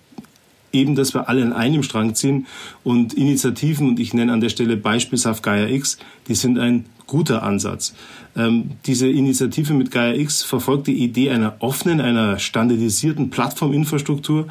eben, 0.72 0.94
dass 0.96 1.14
wir 1.14 1.28
alle 1.30 1.42
an 1.42 1.52
einem 1.54 1.82
Strang 1.82 2.14
ziehen 2.14 2.46
und 2.84 3.14
Initiativen, 3.14 3.88
und 3.88 4.00
ich 4.00 4.12
nenne 4.12 4.32
an 4.32 4.40
der 4.40 4.50
Stelle 4.50 4.76
beispielshaft 4.76 5.42
Gaia 5.42 5.66
X, 5.68 5.98
die 6.28 6.34
sind 6.34 6.58
ein 6.58 6.84
guter 7.10 7.42
Ansatz. 7.42 7.92
Ähm, 8.36 8.70
diese 8.86 9.08
Initiative 9.08 9.74
mit 9.74 9.90
Gaia 9.90 10.14
X 10.14 10.44
verfolgt 10.44 10.86
die 10.86 11.02
Idee 11.02 11.30
einer 11.30 11.56
offenen, 11.58 12.00
einer 12.00 12.38
standardisierten 12.38 13.30
Plattforminfrastruktur, 13.30 14.46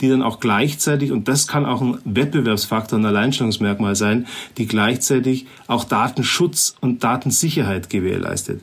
die 0.00 0.08
dann 0.08 0.22
auch 0.22 0.38
gleichzeitig, 0.38 1.10
und 1.10 1.26
das 1.26 1.48
kann 1.48 1.66
auch 1.66 1.82
ein 1.82 1.98
Wettbewerbsfaktor, 2.04 2.98
ein 2.98 3.04
Alleinstellungsmerkmal 3.04 3.96
sein, 3.96 4.26
die 4.56 4.66
gleichzeitig 4.66 5.46
auch 5.66 5.82
Datenschutz 5.82 6.76
und 6.80 7.02
Datensicherheit 7.02 7.90
gewährleistet. 7.90 8.62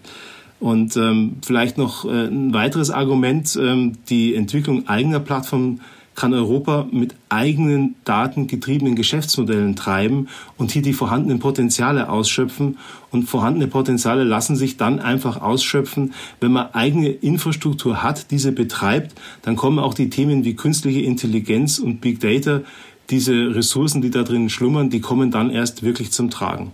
Und 0.61 0.95
ähm, 0.95 1.37
vielleicht 1.41 1.77
noch 1.77 2.05
äh, 2.05 2.27
ein 2.27 2.53
weiteres 2.53 2.89
Argument, 2.89 3.59
ähm, 3.61 3.97
die 4.09 4.33
Entwicklung 4.35 4.87
eigener 4.87 5.19
Plattformen 5.19 5.81
kann 6.15 6.33
Europa 6.33 6.87
mit 6.91 7.15
eigenen 7.29 7.95
datengetriebenen 8.03 8.95
Geschäftsmodellen 8.95 9.75
treiben 9.75 10.27
und 10.57 10.71
hier 10.71 10.81
die 10.81 10.93
vorhandenen 10.93 11.39
Potenziale 11.39 12.09
ausschöpfen. 12.09 12.77
Und 13.11 13.23
vorhandene 13.23 13.67
Potenziale 13.67 14.23
lassen 14.23 14.55
sich 14.55 14.77
dann 14.77 14.99
einfach 14.99 15.41
ausschöpfen, 15.41 16.13
wenn 16.39 16.51
man 16.51 16.73
eigene 16.73 17.09
Infrastruktur 17.09 18.03
hat, 18.03 18.31
diese 18.31 18.51
betreibt, 18.51 19.13
dann 19.41 19.55
kommen 19.55 19.79
auch 19.79 19.93
die 19.93 20.09
Themen 20.09 20.45
wie 20.45 20.55
künstliche 20.55 21.01
Intelligenz 21.01 21.79
und 21.79 22.01
Big 22.01 22.19
Data, 22.19 22.61
diese 23.09 23.55
Ressourcen, 23.55 24.01
die 24.01 24.11
da 24.11 24.23
drin 24.23 24.49
schlummern, 24.49 24.89
die 24.89 25.01
kommen 25.01 25.31
dann 25.31 25.49
erst 25.49 25.83
wirklich 25.83 26.11
zum 26.11 26.29
Tragen. 26.29 26.71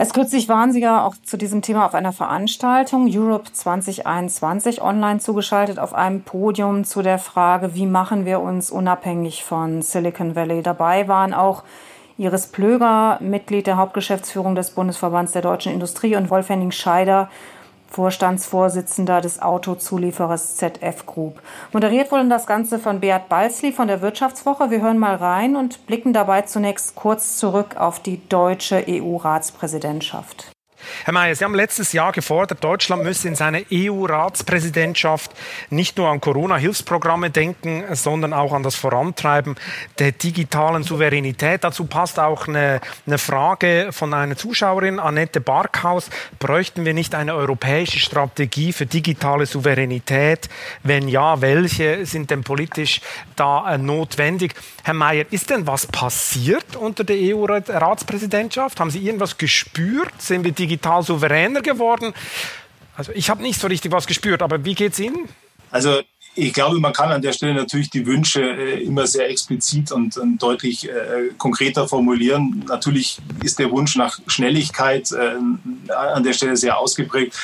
Erst 0.00 0.14
kürzlich 0.14 0.48
waren 0.48 0.72
Sie 0.72 0.80
ja 0.80 1.04
auch 1.04 1.14
zu 1.24 1.36
diesem 1.36 1.60
Thema 1.60 1.84
auf 1.84 1.92
einer 1.92 2.14
Veranstaltung 2.14 3.06
Europe 3.12 3.52
2021 3.52 4.80
online 4.80 5.20
zugeschaltet 5.20 5.78
auf 5.78 5.92
einem 5.92 6.22
Podium 6.22 6.84
zu 6.84 7.02
der 7.02 7.18
Frage, 7.18 7.74
wie 7.74 7.84
machen 7.84 8.24
wir 8.24 8.40
uns 8.40 8.70
unabhängig 8.70 9.44
von 9.44 9.82
Silicon 9.82 10.34
Valley. 10.34 10.62
Dabei 10.62 11.06
waren 11.06 11.34
auch 11.34 11.64
Iris 12.16 12.46
Plöger, 12.46 13.18
Mitglied 13.20 13.66
der 13.66 13.76
Hauptgeschäftsführung 13.76 14.54
des 14.54 14.70
Bundesverbands 14.70 15.32
der 15.32 15.42
deutschen 15.42 15.70
Industrie 15.70 16.16
und 16.16 16.30
Wolf 16.30 16.48
Henning 16.48 16.70
Scheider, 16.70 17.28
Vorstandsvorsitzender 17.90 19.20
des 19.20 19.42
Autozulieferers 19.42 20.56
ZF 20.56 21.06
Group. 21.06 21.40
Moderiert 21.72 22.10
wurde 22.10 22.28
das 22.28 22.46
Ganze 22.46 22.78
von 22.78 23.00
Beat 23.00 23.28
Balzli 23.28 23.72
von 23.72 23.88
der 23.88 24.00
Wirtschaftswoche. 24.00 24.70
Wir 24.70 24.80
hören 24.80 24.98
mal 24.98 25.16
rein 25.16 25.56
und 25.56 25.86
blicken 25.86 26.12
dabei 26.12 26.42
zunächst 26.42 26.94
kurz 26.94 27.36
zurück 27.36 27.76
auf 27.76 28.00
die 28.00 28.26
deutsche 28.28 28.84
EU-Ratspräsidentschaft. 28.88 30.52
Herr 31.04 31.12
Mayer, 31.12 31.34
Sie 31.34 31.44
haben 31.44 31.54
letztes 31.54 31.92
Jahr 31.92 32.12
gefordert, 32.12 32.62
Deutschland 32.62 33.04
müsse 33.04 33.28
in 33.28 33.34
seiner 33.34 33.60
EU-Ratspräsidentschaft 33.72 35.30
nicht 35.70 35.96
nur 35.96 36.08
an 36.08 36.20
Corona-Hilfsprogramme 36.20 37.30
denken, 37.30 37.84
sondern 37.94 38.32
auch 38.32 38.52
an 38.52 38.62
das 38.62 38.74
Vorantreiben 38.74 39.56
der 39.98 40.12
digitalen 40.12 40.82
Souveränität. 40.82 41.64
Dazu 41.64 41.84
passt 41.84 42.18
auch 42.18 42.48
eine, 42.48 42.80
eine 43.06 43.18
Frage 43.18 43.90
von 43.92 44.12
einer 44.14 44.36
Zuschauerin, 44.36 44.98
Annette 44.98 45.40
Barkhaus. 45.40 46.10
Bräuchten 46.38 46.84
wir 46.84 46.94
nicht 46.94 47.14
eine 47.14 47.34
europäische 47.34 48.00
Strategie 48.00 48.72
für 48.72 48.86
digitale 48.86 49.46
Souveränität? 49.46 50.48
Wenn 50.82 51.08
ja, 51.08 51.40
welche 51.40 52.04
sind 52.06 52.30
denn 52.30 52.42
politisch 52.42 53.00
da 53.36 53.74
äh, 53.74 53.78
notwendig? 53.78 54.54
Herr 54.82 54.94
Mayer, 54.94 55.24
ist 55.30 55.50
denn 55.50 55.66
was 55.66 55.86
passiert 55.86 56.76
unter 56.76 57.04
der 57.04 57.16
EU-Ratspräsidentschaft? 57.16 58.80
Haben 58.80 58.90
Sie 58.90 59.00
irgendwas 59.00 59.38
gespürt? 59.38 60.20
Sind 60.20 60.44
wir 60.44 60.52
digital 60.52 60.69
digital 60.70 61.02
souveräner 61.02 61.62
geworden. 61.62 62.14
Also 62.96 63.12
ich 63.12 63.28
habe 63.30 63.42
nicht 63.42 63.60
so 63.60 63.66
richtig 63.66 63.92
was 63.92 64.06
gespürt, 64.06 64.42
aber 64.42 64.64
wie 64.64 64.74
geht 64.74 64.92
es 64.92 65.00
Ihnen? 65.00 65.28
Also 65.70 66.00
ich 66.34 66.52
glaube, 66.52 66.78
man 66.78 66.92
kann 66.92 67.10
an 67.10 67.22
der 67.22 67.32
Stelle 67.32 67.54
natürlich 67.54 67.90
die 67.90 68.06
Wünsche 68.06 68.42
äh, 68.42 68.82
immer 68.84 69.06
sehr 69.06 69.28
explizit 69.28 69.90
und, 69.90 70.18
deutlich 70.38 70.88
äh, 70.88 71.30
konkreter 71.36 71.88
formulieren. 71.88 72.64
Natürlich 72.68 73.18
ist 73.42 73.58
der 73.58 73.70
Wunsch 73.70 73.96
nach 73.96 74.18
Schnelligkeit 74.26 75.10
äh, 75.12 75.92
an 75.92 76.22
der 76.22 76.32
Stelle 76.32 76.56
sehr 76.56 76.78
ausgeprägt. 76.78 77.36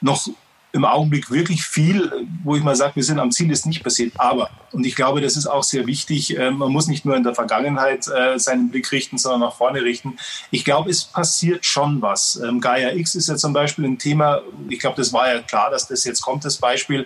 Noch 0.00 0.26
im 0.72 0.84
Augenblick 0.84 1.30
wirklich 1.30 1.64
viel, 1.64 2.26
wo 2.44 2.54
ich 2.54 2.62
mal 2.62 2.76
sage, 2.76 2.96
wir 2.96 3.02
sind 3.02 3.18
am 3.18 3.32
Ziel, 3.32 3.50
ist 3.50 3.66
nicht 3.66 3.82
passiert. 3.82 4.12
Aber, 4.18 4.50
und 4.70 4.86
ich 4.86 4.94
glaube, 4.94 5.20
das 5.20 5.36
ist 5.36 5.46
auch 5.46 5.64
sehr 5.64 5.86
wichtig, 5.86 6.38
äh, 6.38 6.50
man 6.50 6.70
muss 6.70 6.86
nicht 6.86 7.04
nur 7.04 7.16
in 7.16 7.24
der 7.24 7.34
Vergangenheit 7.34 8.06
äh, 8.06 8.38
seinen 8.38 8.70
Blick 8.70 8.90
richten, 8.92 9.18
sondern 9.18 9.40
nach 9.40 9.54
vorne 9.54 9.82
richten. 9.82 10.16
Ich 10.50 10.64
glaube, 10.64 10.90
es 10.90 11.04
passiert 11.04 11.66
schon 11.66 12.00
was. 12.02 12.36
Ähm, 12.36 12.60
Gaia 12.60 12.92
X 12.92 13.16
ist 13.16 13.28
ja 13.28 13.36
zum 13.36 13.52
Beispiel 13.52 13.84
ein 13.84 13.98
Thema, 13.98 14.42
ich 14.68 14.78
glaube, 14.78 14.96
das 14.96 15.12
war 15.12 15.32
ja 15.32 15.40
klar, 15.40 15.70
dass 15.70 15.88
das 15.88 16.04
jetzt 16.04 16.22
kommt, 16.22 16.44
das 16.44 16.58
Beispiel, 16.58 17.04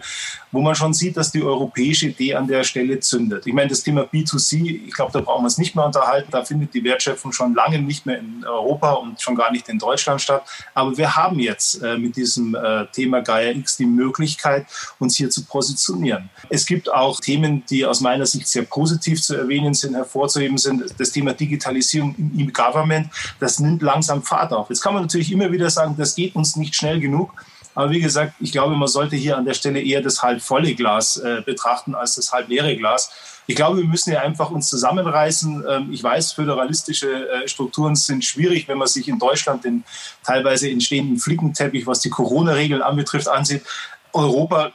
wo 0.52 0.60
man 0.60 0.74
schon 0.74 0.92
sieht, 0.92 1.16
dass 1.16 1.32
die 1.32 1.42
europäische 1.42 2.08
Idee 2.08 2.34
an 2.34 2.46
der 2.46 2.64
Stelle 2.64 3.00
zündet. 3.00 3.46
Ich 3.46 3.54
meine, 3.54 3.68
das 3.68 3.82
Thema 3.82 4.02
B2C, 4.02 4.86
ich 4.86 4.94
glaube, 4.94 5.12
da 5.12 5.20
brauchen 5.20 5.42
wir 5.42 5.48
es 5.48 5.58
nicht 5.58 5.74
mehr 5.74 5.86
unterhalten. 5.86 6.30
Da 6.30 6.44
findet 6.44 6.74
die 6.74 6.84
Wertschöpfung 6.84 7.32
schon 7.32 7.54
lange 7.54 7.80
nicht 7.80 8.04
mehr 8.06 8.18
in 8.18 8.44
Europa 8.44 8.92
und 8.92 9.20
schon 9.20 9.34
gar 9.34 9.50
nicht 9.50 9.68
in 9.68 9.78
Deutschland 9.78 10.20
statt. 10.20 10.44
Aber 10.74 10.96
wir 10.96 11.16
haben 11.16 11.40
jetzt 11.40 11.82
äh, 11.82 11.96
mit 11.96 12.16
diesem 12.16 12.56
Thema 12.92 13.20
Gaia 13.20 13.53
X 13.54 13.76
die 13.76 13.86
Möglichkeit, 13.86 14.66
uns 14.98 15.16
hier 15.16 15.30
zu 15.30 15.44
positionieren. 15.44 16.30
Es 16.50 16.66
gibt 16.66 16.92
auch 16.92 17.20
Themen, 17.20 17.64
die 17.70 17.86
aus 17.86 18.00
meiner 18.00 18.26
Sicht 18.26 18.48
sehr 18.48 18.62
positiv 18.62 19.22
zu 19.22 19.34
erwähnen 19.36 19.74
sind, 19.74 19.94
hervorzuheben 19.94 20.58
sind. 20.58 20.94
Das 20.98 21.10
Thema 21.10 21.32
Digitalisierung 21.32 22.14
im 22.18 22.38
E-Government, 22.38 23.08
das 23.40 23.60
nimmt 23.60 23.82
langsam 23.82 24.22
Fahrt 24.22 24.52
auf. 24.52 24.68
Jetzt 24.68 24.80
kann 24.80 24.94
man 24.94 25.02
natürlich 25.02 25.30
immer 25.32 25.50
wieder 25.52 25.70
sagen, 25.70 25.94
das 25.96 26.14
geht 26.14 26.34
uns 26.34 26.56
nicht 26.56 26.74
schnell 26.74 27.00
genug. 27.00 27.32
Aber 27.74 27.90
wie 27.90 28.00
gesagt, 28.00 28.34
ich 28.40 28.52
glaube, 28.52 28.76
man 28.76 28.88
sollte 28.88 29.16
hier 29.16 29.36
an 29.36 29.44
der 29.44 29.54
Stelle 29.54 29.80
eher 29.80 30.00
das 30.00 30.22
halb 30.22 30.42
volle 30.42 30.74
Glas 30.74 31.16
äh, 31.16 31.42
betrachten 31.44 31.94
als 31.94 32.14
das 32.14 32.32
halb 32.32 32.48
leere 32.48 32.76
Glas. 32.76 33.10
Ich 33.46 33.56
glaube, 33.56 33.78
wir 33.78 33.84
müssen 33.84 34.12
ja 34.12 34.20
einfach 34.20 34.50
uns 34.50 34.70
zusammenreißen. 34.70 35.64
Ähm, 35.68 35.92
ich 35.92 36.02
weiß, 36.02 36.32
föderalistische 36.32 37.28
äh, 37.28 37.48
Strukturen 37.48 37.94
sind 37.94 38.24
schwierig, 38.24 38.68
wenn 38.68 38.78
man 38.78 38.88
sich 38.88 39.08
in 39.08 39.18
Deutschland 39.18 39.64
den 39.64 39.84
teilweise 40.24 40.70
entstehenden 40.70 41.18
Flickenteppich, 41.18 41.86
was 41.86 42.00
die 42.00 42.10
Corona-Regeln 42.10 42.82
anbetrifft, 42.82 43.28
ansieht. 43.28 43.62
Europa 44.12 44.72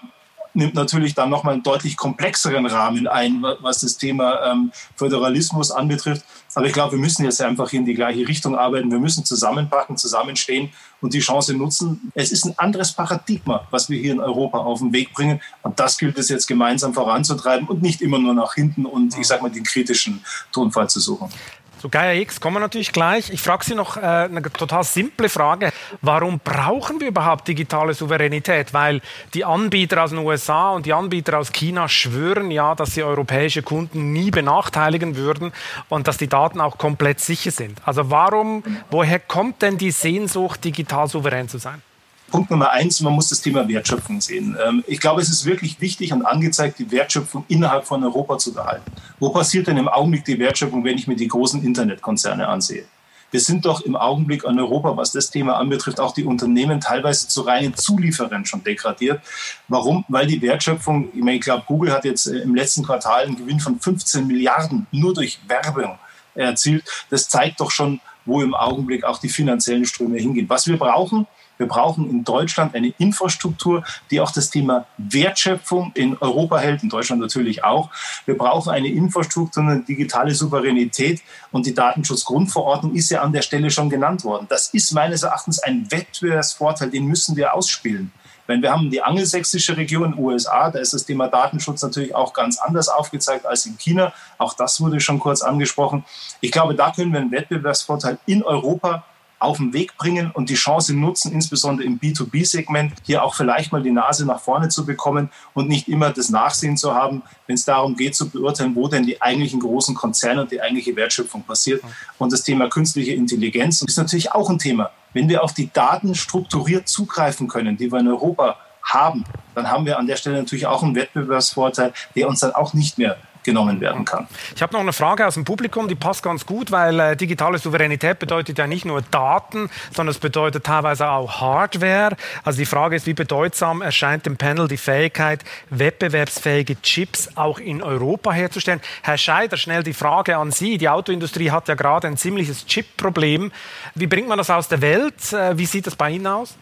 nimmt 0.59 0.75
natürlich 0.75 1.15
dann 1.15 1.29
nochmal 1.29 1.55
einen 1.55 1.63
deutlich 1.63 1.97
komplexeren 1.97 2.67
Rahmen 2.67 3.07
ein, 3.07 3.43
was 3.61 3.79
das 3.81 3.97
Thema 3.97 4.51
ähm, 4.51 4.71
Föderalismus 4.95 5.71
anbetrifft. 5.71 6.23
Aber 6.53 6.65
ich 6.65 6.73
glaube, 6.73 6.93
wir 6.93 6.99
müssen 6.99 7.23
jetzt 7.23 7.41
einfach 7.41 7.71
in 7.73 7.85
die 7.85 7.93
gleiche 7.93 8.27
Richtung 8.27 8.55
arbeiten. 8.55 8.91
Wir 8.91 8.99
müssen 8.99 9.23
zusammenpacken, 9.25 9.97
zusammenstehen 9.97 10.69
und 11.01 11.13
die 11.13 11.19
Chance 11.19 11.53
nutzen. 11.53 12.11
Es 12.13 12.31
ist 12.31 12.45
ein 12.45 12.57
anderes 12.57 12.91
Paradigma, 12.91 13.67
was 13.71 13.89
wir 13.89 13.99
hier 13.99 14.13
in 14.13 14.19
Europa 14.19 14.57
auf 14.57 14.79
den 14.79 14.91
Weg 14.91 15.13
bringen. 15.13 15.41
Und 15.63 15.79
das 15.79 15.97
gilt 15.97 16.17
es 16.17 16.29
jetzt 16.29 16.47
gemeinsam 16.47 16.93
voranzutreiben 16.93 17.67
und 17.67 17.81
nicht 17.81 18.01
immer 18.01 18.19
nur 18.19 18.33
nach 18.33 18.55
hinten 18.55 18.85
und, 18.85 19.17
ich 19.17 19.27
sage 19.27 19.41
mal, 19.41 19.49
den 19.49 19.63
kritischen 19.63 20.23
Tonfall 20.51 20.89
zu 20.89 20.99
suchen. 20.99 21.29
Zu 21.79 21.87
Gaia 21.87 22.19
X 22.19 22.41
kommen 22.41 22.57
wir 22.57 22.59
natürlich 22.59 22.91
gleich. 22.91 23.29
Ich 23.29 23.41
frage 23.41 23.63
Sie 23.63 23.73
noch 23.73 23.95
äh, 23.95 24.01
eine 24.01 24.41
total 24.41 24.83
simple 24.83 25.29
Frage. 25.29 25.71
Warum 26.01 26.39
brauchen 26.39 26.99
wir 26.99 27.07
überhaupt 27.07 27.47
digitale 27.47 27.93
Souveränität? 27.93 28.73
Weil 28.73 28.99
die 29.33 29.45
Anbieter 29.45 30.03
aus 30.03 30.09
den 30.09 30.19
USA 30.19 30.71
und 30.71 30.85
die 30.85 30.91
Anbieter 30.91 31.39
aus 31.39 31.53
China 31.53 31.87
schwören 31.87 32.51
ja, 32.51 32.75
dass 32.75 32.95
sie 32.95 33.03
europäische 33.03 33.63
Kunden 33.63 34.11
nie 34.11 34.29
benachteiligen 34.29 35.15
würden 35.15 35.53
und 35.87 36.09
dass 36.09 36.17
die 36.17 36.27
Daten 36.27 36.59
auch 36.59 36.77
komplett 36.77 37.21
sicher 37.21 37.51
sind. 37.51 37.79
Also 37.85 38.09
warum, 38.09 38.61
woher 38.91 39.19
kommt 39.19 39.61
denn 39.61 39.77
die 39.77 39.91
Sehnsucht, 39.91 40.65
digital 40.65 41.07
souverän 41.07 41.47
zu 41.47 41.59
sein? 41.59 41.81
Punkt 42.29 42.49
Nummer 42.51 42.71
eins, 42.71 42.99
man 43.01 43.13
muss 43.13 43.29
das 43.29 43.41
Thema 43.41 43.67
Wertschöpfung 43.67 44.21
sehen. 44.21 44.57
Ähm, 44.65 44.83
ich 44.87 44.99
glaube, 44.99 45.21
es 45.21 45.29
ist 45.29 45.45
wirklich 45.45 45.79
wichtig 45.81 46.13
und 46.13 46.25
angezeigt, 46.25 46.79
die 46.79 46.91
Wertschöpfung 46.91 47.45
innerhalb 47.47 47.85
von 47.85 48.03
Europa 48.03 48.37
zu 48.37 48.53
behalten. 48.53 48.91
Wo 49.19 49.29
passiert 49.29 49.67
denn 49.67 49.77
im 49.77 49.87
Augenblick 49.87 50.25
die 50.25 50.39
Wertschöpfung, 50.39 50.83
wenn 50.83 50.97
ich 50.97 51.07
mir 51.07 51.15
die 51.15 51.27
großen 51.27 51.63
Internetkonzerne 51.63 52.47
ansehe? 52.47 52.85
Wir 53.31 53.39
sind 53.39 53.65
doch 53.65 53.81
im 53.81 53.95
Augenblick 53.95 54.45
an 54.45 54.59
Europa, 54.59 54.97
was 54.97 55.11
das 55.11 55.29
Thema 55.29 55.57
anbetrifft, 55.57 55.99
auch 55.99 56.13
die 56.13 56.23
Unternehmen 56.23 56.81
teilweise 56.81 57.27
zu 57.27 57.41
reinen 57.41 57.75
Zulieferern 57.75 58.45
schon 58.45 58.63
degradiert. 58.63 59.21
Warum? 59.67 60.03
Weil 60.07 60.25
die 60.25 60.41
Wertschöpfung, 60.41 61.09
ich, 61.13 61.21
meine, 61.21 61.37
ich 61.37 61.43
glaube, 61.43 61.63
Google 61.67 61.91
hat 61.91 62.05
jetzt 62.05 62.25
äh, 62.25 62.39
im 62.39 62.55
letzten 62.55 62.83
Quartal 62.83 63.25
einen 63.25 63.35
Gewinn 63.35 63.59
von 63.59 63.79
15 63.79 64.25
Milliarden 64.25 64.87
nur 64.91 65.13
durch 65.13 65.39
Werbung 65.47 65.99
erzielt. 66.33 66.83
Das 67.09 67.29
zeigt 67.29 67.59
doch 67.59 67.69
schon, 67.69 67.99
wo 68.25 68.41
im 68.41 68.55
Augenblick 68.55 69.03
auch 69.03 69.19
die 69.19 69.29
finanziellen 69.29 69.85
Ströme 69.85 70.17
hingehen. 70.17 70.49
Was 70.49 70.67
wir 70.67 70.77
brauchen, 70.77 71.27
Wir 71.59 71.67
brauchen 71.67 72.09
in 72.09 72.23
Deutschland 72.23 72.73
eine 72.73 72.93
Infrastruktur, 72.99 73.83
die 74.09 74.21
auch 74.21 74.31
das 74.31 74.49
Thema 74.49 74.85
Wertschöpfung 74.97 75.91
in 75.93 76.17
Europa 76.17 76.57
hält, 76.57 76.83
in 76.83 76.89
Deutschland 76.89 77.21
natürlich 77.21 77.65
auch. 77.65 77.89
Wir 78.25 78.37
brauchen 78.37 78.71
eine 78.71 78.87
Infrastruktur, 78.87 79.61
eine 79.61 79.81
digitale 79.81 80.33
Souveränität 80.33 81.21
und 81.51 81.65
die 81.65 81.73
Datenschutzgrundverordnung 81.73 82.95
ist 82.95 83.11
ja 83.11 83.23
an 83.23 83.33
der 83.33 83.41
Stelle 83.41 83.69
schon 83.71 83.89
genannt 83.89 84.23
worden. 84.23 84.47
Das 84.49 84.69
ist 84.69 84.93
meines 84.93 85.23
Erachtens 85.23 85.59
ein 85.59 85.91
Wettbewerbsvorteil, 85.91 86.91
den 86.91 87.07
müssen 87.07 87.35
wir 87.35 87.53
ausspielen. 87.53 88.13
Wenn 88.47 88.61
wir 88.61 88.71
haben 88.71 88.89
die 88.89 89.01
angelsächsische 89.01 89.75
Region 89.75 90.17
USA, 90.17 90.71
da 90.71 90.79
ist 90.79 90.93
das 90.93 91.05
Thema 91.05 91.27
Datenschutz 91.27 91.81
natürlich 91.81 92.15
auch 92.15 92.31
ganz 92.31 92.57
anders 92.57 92.87
aufgezeigt 92.87 93.45
als 93.45 93.65
in 93.65 93.77
China. 93.77 94.13
Auch 94.37 94.53
das 94.53 94.79
wurde 94.79 95.01
schon 95.01 95.19
kurz 95.19 95.41
angesprochen. 95.41 96.05
Ich 96.39 96.51
glaube, 96.51 96.73
da 96.73 96.91
können 96.91 97.11
wir 97.11 97.19
einen 97.19 97.31
Wettbewerbsvorteil 97.31 98.17
in 98.25 98.43
Europa 98.43 99.03
auf 99.39 99.57
den 99.57 99.73
Weg 99.73 99.95
bringen 99.97 100.31
und 100.31 100.49
die 100.49 100.55
Chance 100.55 100.93
nutzen, 100.93 101.31
insbesondere 101.31 101.87
im 101.87 101.99
B2B-Segment, 101.99 102.93
hier 103.03 103.23
auch 103.23 103.33
vielleicht 103.33 103.71
mal 103.71 103.81
die 103.81 103.91
Nase 103.91 104.25
nach 104.25 104.39
vorne 104.39 104.69
zu 104.69 104.85
bekommen 104.85 105.29
und 105.53 105.69
nicht 105.69 105.87
immer 105.87 106.11
das 106.11 106.29
Nachsehen 106.29 106.77
zu 106.77 106.93
haben, 106.93 107.23
wenn 107.47 107.55
es 107.55 107.65
darum 107.65 107.95
geht 107.95 108.15
zu 108.15 108.29
beurteilen, 108.29 108.75
wo 108.75 108.87
denn 108.87 109.05
die 109.05 109.21
eigentlichen 109.21 109.61
großen 109.61 109.95
Konzerne 109.95 110.41
und 110.41 110.51
die 110.51 110.61
eigentliche 110.61 110.95
Wertschöpfung 110.95 111.43
passiert. 111.43 111.81
Und 112.17 112.33
das 112.33 112.43
Thema 112.43 112.69
künstliche 112.69 113.13
Intelligenz 113.13 113.81
ist 113.81 113.97
natürlich 113.97 114.31
auch 114.33 114.49
ein 114.49 114.59
Thema. 114.59 114.91
Wenn 115.13 115.29
wir 115.29 115.43
auf 115.43 115.53
die 115.53 115.71
Daten 115.71 116.13
strukturiert 116.15 116.87
zugreifen 116.87 117.47
können, 117.47 117.77
die 117.77 117.91
wir 117.91 117.99
in 117.99 118.07
Europa 118.07 118.57
haben, 118.83 119.23
dann 119.55 119.69
haben 119.69 119.85
wir 119.85 119.97
an 119.97 120.07
der 120.07 120.17
Stelle 120.17 120.37
natürlich 120.37 120.67
auch 120.67 120.83
einen 120.83 120.95
Wettbewerbsvorteil, 120.95 121.93
der 122.15 122.27
uns 122.27 122.41
dann 122.41 122.53
auch 122.53 122.73
nicht 122.73 122.97
mehr 122.97 123.17
genommen 123.43 123.81
werden 123.81 124.05
kann. 124.05 124.27
Ich 124.55 124.61
habe 124.61 124.73
noch 124.73 124.81
eine 124.81 124.93
Frage 124.93 125.25
aus 125.25 125.35
dem 125.35 125.45
Publikum, 125.45 125.87
die 125.87 125.95
passt 125.95 126.23
ganz 126.23 126.45
gut, 126.45 126.71
weil 126.71 126.99
äh, 126.99 127.15
digitale 127.15 127.57
Souveränität 127.57 128.19
bedeutet 128.19 128.57
ja 128.57 128.67
nicht 128.67 128.85
nur 128.85 129.01
Daten, 129.01 129.69
sondern 129.93 130.11
es 130.11 130.19
bedeutet 130.19 130.65
teilweise 130.65 131.09
auch 131.09 131.41
Hardware. 131.41 132.15
Also 132.43 132.59
die 132.59 132.65
Frage 132.65 132.95
ist, 132.95 133.05
wie 133.05 133.13
bedeutsam 133.13 133.81
erscheint 133.81 134.25
dem 134.25 134.37
Panel 134.37 134.67
die 134.67 134.77
Fähigkeit, 134.77 135.43
wettbewerbsfähige 135.69 136.81
Chips 136.81 137.29
auch 137.35 137.59
in 137.59 137.81
Europa 137.81 138.31
herzustellen? 138.31 138.81
Herr 139.01 139.17
Scheider, 139.17 139.57
schnell 139.57 139.83
die 139.83 139.93
Frage 139.93 140.37
an 140.37 140.51
Sie. 140.51 140.77
Die 140.77 140.89
Autoindustrie 140.89 141.51
hat 141.51 141.67
ja 141.67 141.75
gerade 141.75 142.07
ein 142.07 142.17
ziemliches 142.17 142.65
Chip-Problem. 142.65 143.51
Wie 143.95 144.07
bringt 144.07 144.27
man 144.27 144.37
das 144.37 144.49
aus 144.49 144.67
der 144.67 144.81
Welt? 144.81 145.33
Äh, 145.33 145.57
wie 145.57 145.65
sieht 145.65 145.87
das 145.87 145.95
bei 145.95 146.11
Ihnen 146.11 146.27
aus? 146.27 146.55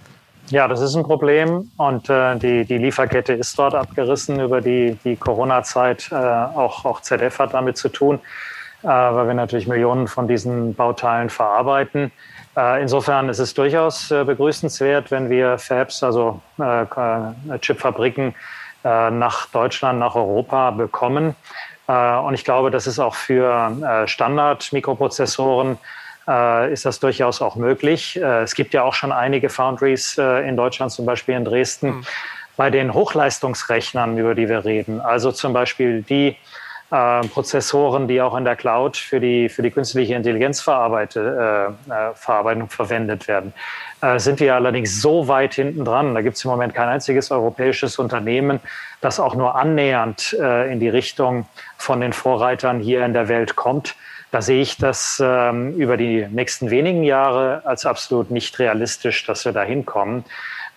Ja, 0.50 0.70
das 0.70 0.80
ist 0.80 0.96
ein 0.96 1.04
Problem 1.04 1.70
und 1.75 2.10
äh, 2.10 2.38
die, 2.38 2.63
die 2.63 2.77
Lieferkette 2.77 3.34
ist 3.34 3.60
dort 3.60 3.75
abgerissen 3.75 4.39
über 4.39 4.62
die, 4.62 4.98
die 5.04 5.18
Corona-Zeit. 5.18 6.10
Äh, 6.10 6.16
auch, 6.16 6.86
auch 6.86 7.01
ZF 7.01 7.39
hat 7.39 7.54
damit 7.54 7.75
zu 7.75 7.89
tun, 7.89 8.20
äh, 8.82 8.88
weil 8.88 9.27
wir 9.27 9.34
natürlich 9.34 9.68
Millionen 9.68 10.08
von 10.08 10.25
diesen 10.30 10.74
Bauteilen 10.74 11.30
verarbeiten. 11.30 12.13
Äh, 12.56 12.82
insofern 12.82 13.27
ist 13.27 13.39
es 13.39 13.54
durchaus 13.54 14.10
äh, 14.10 14.24
begrüßenswert, 14.24 15.12
wenn 15.12 15.30
wir 15.30 15.58
Fabs, 15.58 16.01
also 16.01 16.42
äh, 16.58 16.86
Chipfabriken, 17.60 18.34
nach 18.84 19.48
Deutschland, 19.48 20.00
nach 20.00 20.16
Europa 20.16 20.72
bekommen. 20.72 21.36
Und 21.88 22.34
ich 22.36 22.46
glaube, 22.46 22.72
das 22.72 22.88
ist 22.88 23.00
auch 23.00 23.16
für 23.16 24.06
Standard-Mikroprozessoren 24.06 25.77
äh, 26.27 26.72
ist 26.72 26.86
das 26.86 27.00
durchaus 27.00 27.41
auch 27.41 27.55
möglich. 27.55 28.17
Äh, 28.17 28.43
es 28.43 28.55
gibt 28.55 28.74
ja 28.74 28.84
auch 28.84 28.93
schon 28.93 29.12
einige 29.12 29.50
Foundries 29.50 30.17
äh, 30.17 30.48
in 30.48 30.57
Deutschland, 30.57 30.91
zum 30.91 31.05
Beispiel 31.05 31.36
in 31.36 31.46
Dresden, 31.46 31.88
mhm. 31.88 32.05
bei 32.55 32.69
den 32.69 32.93
Hochleistungsrechnern, 32.93 34.17
über 34.17 34.36
die 34.36 34.50
wir 34.50 34.65
reden. 34.65 35.01
Also 35.01 35.31
zum 35.31 35.53
Beispiel 35.53 36.01
die 36.03 36.38
äh, 36.89 37.27
Prozessoren, 37.27 38.07
die 38.07 38.22
auch 38.22 38.38
in 38.38 38.46
der 38.46 38.55
Cloud 38.55 38.96
für 38.96 39.19
die, 39.19 39.50
für 39.50 39.62
die 39.62 39.72
künstliche 39.72 40.15
Intelligenzverarbeitung 40.15 41.25
äh, 41.25 42.13
Verarbeitung 42.13 42.69
verwendet 42.69 43.27
werden. 43.27 43.51
Äh, 44.00 44.19
sind 44.19 44.39
wir 44.39 44.55
allerdings 44.55 45.01
so 45.01 45.27
weit 45.27 45.55
hinten 45.55 45.84
dran. 45.84 46.15
Da 46.15 46.22
gibt 46.22 46.38
es 46.38 46.46
im 46.46 46.51
Moment 46.51 46.74
kein 46.74 46.88
einziges 46.88 47.29
europäisches 47.29 48.00
Unternehmen, 48.00 48.62
das 49.01 49.19
auch 49.19 49.36
nur 49.36 49.55
annähernd 49.55 50.34
in 50.34 50.79
die 50.79 50.89
Richtung 50.89 51.46
von 51.77 52.01
den 52.01 52.13
Vorreitern 52.13 52.79
hier 52.79 53.05
in 53.05 53.13
der 53.13 53.27
Welt 53.27 53.55
kommt. 53.55 53.96
Da 54.31 54.41
sehe 54.41 54.62
ich 54.62 54.77
das 54.77 55.22
ähm, 55.24 55.74
über 55.75 55.96
die 55.96 56.27
nächsten 56.29 56.69
wenigen 56.69 57.03
Jahre 57.03 57.62
als 57.65 57.86
absolut 57.86 58.29
nicht 58.29 58.60
realistisch, 58.60 59.25
dass 59.25 59.46
wir 59.46 59.53
da 59.53 59.63
hinkommen. 59.63 60.25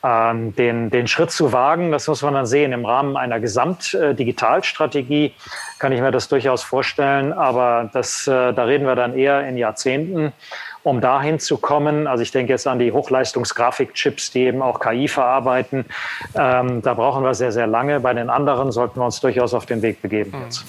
Ähm, 0.03 0.55
den, 0.57 0.89
den 0.89 1.07
Schritt 1.09 1.31
zu 1.31 1.53
wagen, 1.53 1.93
das 1.93 2.09
muss 2.09 2.23
man 2.23 2.33
dann 2.33 2.47
sehen. 2.47 2.73
Im 2.73 2.87
Rahmen 2.87 3.19
einer 3.19 3.39
Gesamtdigitalstrategie 3.39 5.35
kann 5.79 5.93
ich 5.93 6.01
mir 6.01 6.11
das 6.11 6.29
durchaus 6.29 6.63
vorstellen, 6.63 7.35
aber 7.35 7.91
das, 7.93 8.27
äh, 8.27 8.55
da 8.55 8.65
reden 8.65 8.87
wir 8.87 8.95
dann 8.95 9.15
eher 9.15 9.47
in 9.47 9.59
Jahrzehnten, 9.59 10.33
um 10.85 11.03
dahin 11.03 11.39
zu 11.39 11.59
kommen. 11.59 12.07
Also 12.07 12.23
ich 12.23 12.31
denke 12.31 12.53
jetzt 12.53 12.67
an 12.67 12.79
die 12.79 12.93
Hochleistungsgrafikchips, 12.93 14.31
die 14.31 14.45
eben 14.45 14.63
auch 14.63 14.81
KI 14.81 15.07
verarbeiten. 15.07 15.85
Ähm, 16.35 16.81
da 16.81 16.95
brauchen 16.95 17.23
wir 17.23 17.35
sehr, 17.35 17.53
sehr 17.53 17.67
lange. 17.67 18.01
Bei 18.01 18.15
den 18.15 18.31
anderen 18.31 18.73
sollten 18.73 19.01
wir 19.01 19.05
uns 19.05 19.21
durchaus 19.21 19.53
auf 19.53 19.67
den 19.67 19.83
Weg 19.83 20.01
begeben. 20.01 20.33
Jetzt. 20.45 20.65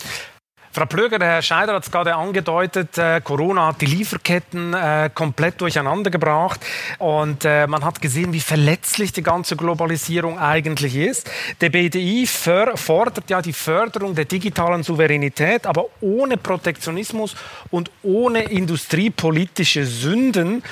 Frau 0.73 0.85
Plöger, 0.85 1.19
der 1.19 1.27
Herr 1.27 1.41
Scheider 1.41 1.73
hat 1.73 1.83
es 1.83 1.91
gerade 1.91 2.15
angedeutet, 2.15 2.97
äh, 2.97 3.19
Corona 3.21 3.67
hat 3.67 3.81
die 3.81 3.87
Lieferketten 3.87 4.73
äh, 4.73 5.09
komplett 5.13 5.59
durcheinander 5.59 6.09
gebracht 6.09 6.61
und 6.97 7.43
äh, 7.43 7.67
man 7.67 7.83
hat 7.83 8.01
gesehen, 8.01 8.31
wie 8.31 8.39
verletzlich 8.39 9.11
die 9.11 9.21
ganze 9.21 9.57
Globalisierung 9.57 10.39
eigentlich 10.39 10.95
ist. 10.95 11.29
Der 11.59 11.71
BDI 11.71 12.25
fordert 12.25 13.29
ja 13.29 13.41
die 13.41 13.51
Förderung 13.51 14.15
der 14.15 14.23
digitalen 14.23 14.83
Souveränität, 14.83 15.67
aber 15.67 15.87
ohne 15.99 16.37
Protektionismus 16.37 17.35
und 17.69 17.91
ohne 18.01 18.43
industriepolitische 18.43 19.85
Sünden. 19.85 20.63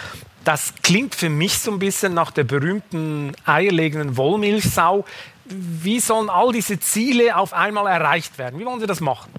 Das 0.46 0.76
klingt 0.82 1.14
für 1.14 1.30
mich 1.30 1.60
so 1.60 1.72
ein 1.72 1.80
bisschen 1.80 2.14
nach 2.14 2.32
der 2.32 2.46
berühmten 2.46 3.34
eierlegenden 3.44 4.16
Wollmilchsau. 4.16 5.04
Wie 5.44 6.00
sollen 6.00 6.30
all 6.30 6.54
diese 6.54 6.80
Ziele 6.80 7.36
auf 7.36 7.52
einmal 7.52 7.88
erreicht 7.88 8.38
werden? 8.38 8.62
Wie 8.62 8.66
wollen 8.66 8.80
Sie 8.80 8.88
das 8.88 9.02
machen? 9.02 9.30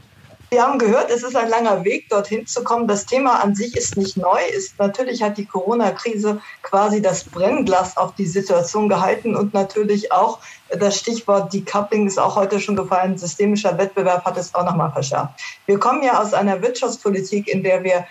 Wir 0.52 0.64
haben 0.64 0.80
gehört, 0.80 1.12
es 1.12 1.22
ist 1.22 1.36
ein 1.36 1.48
langer 1.48 1.84
Weg, 1.84 2.08
dorthin 2.08 2.44
zu 2.44 2.64
kommen. 2.64 2.88
Das 2.88 3.06
Thema 3.06 3.40
an 3.40 3.54
sich 3.54 3.76
ist 3.76 3.96
nicht 3.96 4.16
neu. 4.16 4.40
Ist, 4.52 4.76
natürlich 4.80 5.22
hat 5.22 5.38
die 5.38 5.46
Corona-Krise 5.46 6.40
quasi 6.62 7.00
das 7.00 7.22
Brennglas 7.22 7.96
auf 7.96 8.16
die 8.16 8.26
Situation 8.26 8.88
gehalten 8.88 9.36
und 9.36 9.54
natürlich 9.54 10.10
auch 10.10 10.40
das 10.68 10.98
Stichwort 10.98 11.52
Decoupling 11.52 12.08
ist 12.08 12.18
auch 12.18 12.34
heute 12.34 12.58
schon 12.58 12.74
gefallen. 12.74 13.16
Systemischer 13.16 13.78
Wettbewerb 13.78 14.24
hat 14.24 14.36
es 14.38 14.52
auch 14.52 14.64
nochmal 14.64 14.90
verschärft. 14.90 15.40
Wir 15.66 15.78
kommen 15.78 16.02
ja 16.02 16.20
aus 16.20 16.34
einer 16.34 16.60
Wirtschaftspolitik, 16.60 17.46
in 17.46 17.62
der 17.62 17.84
wir 17.84 18.04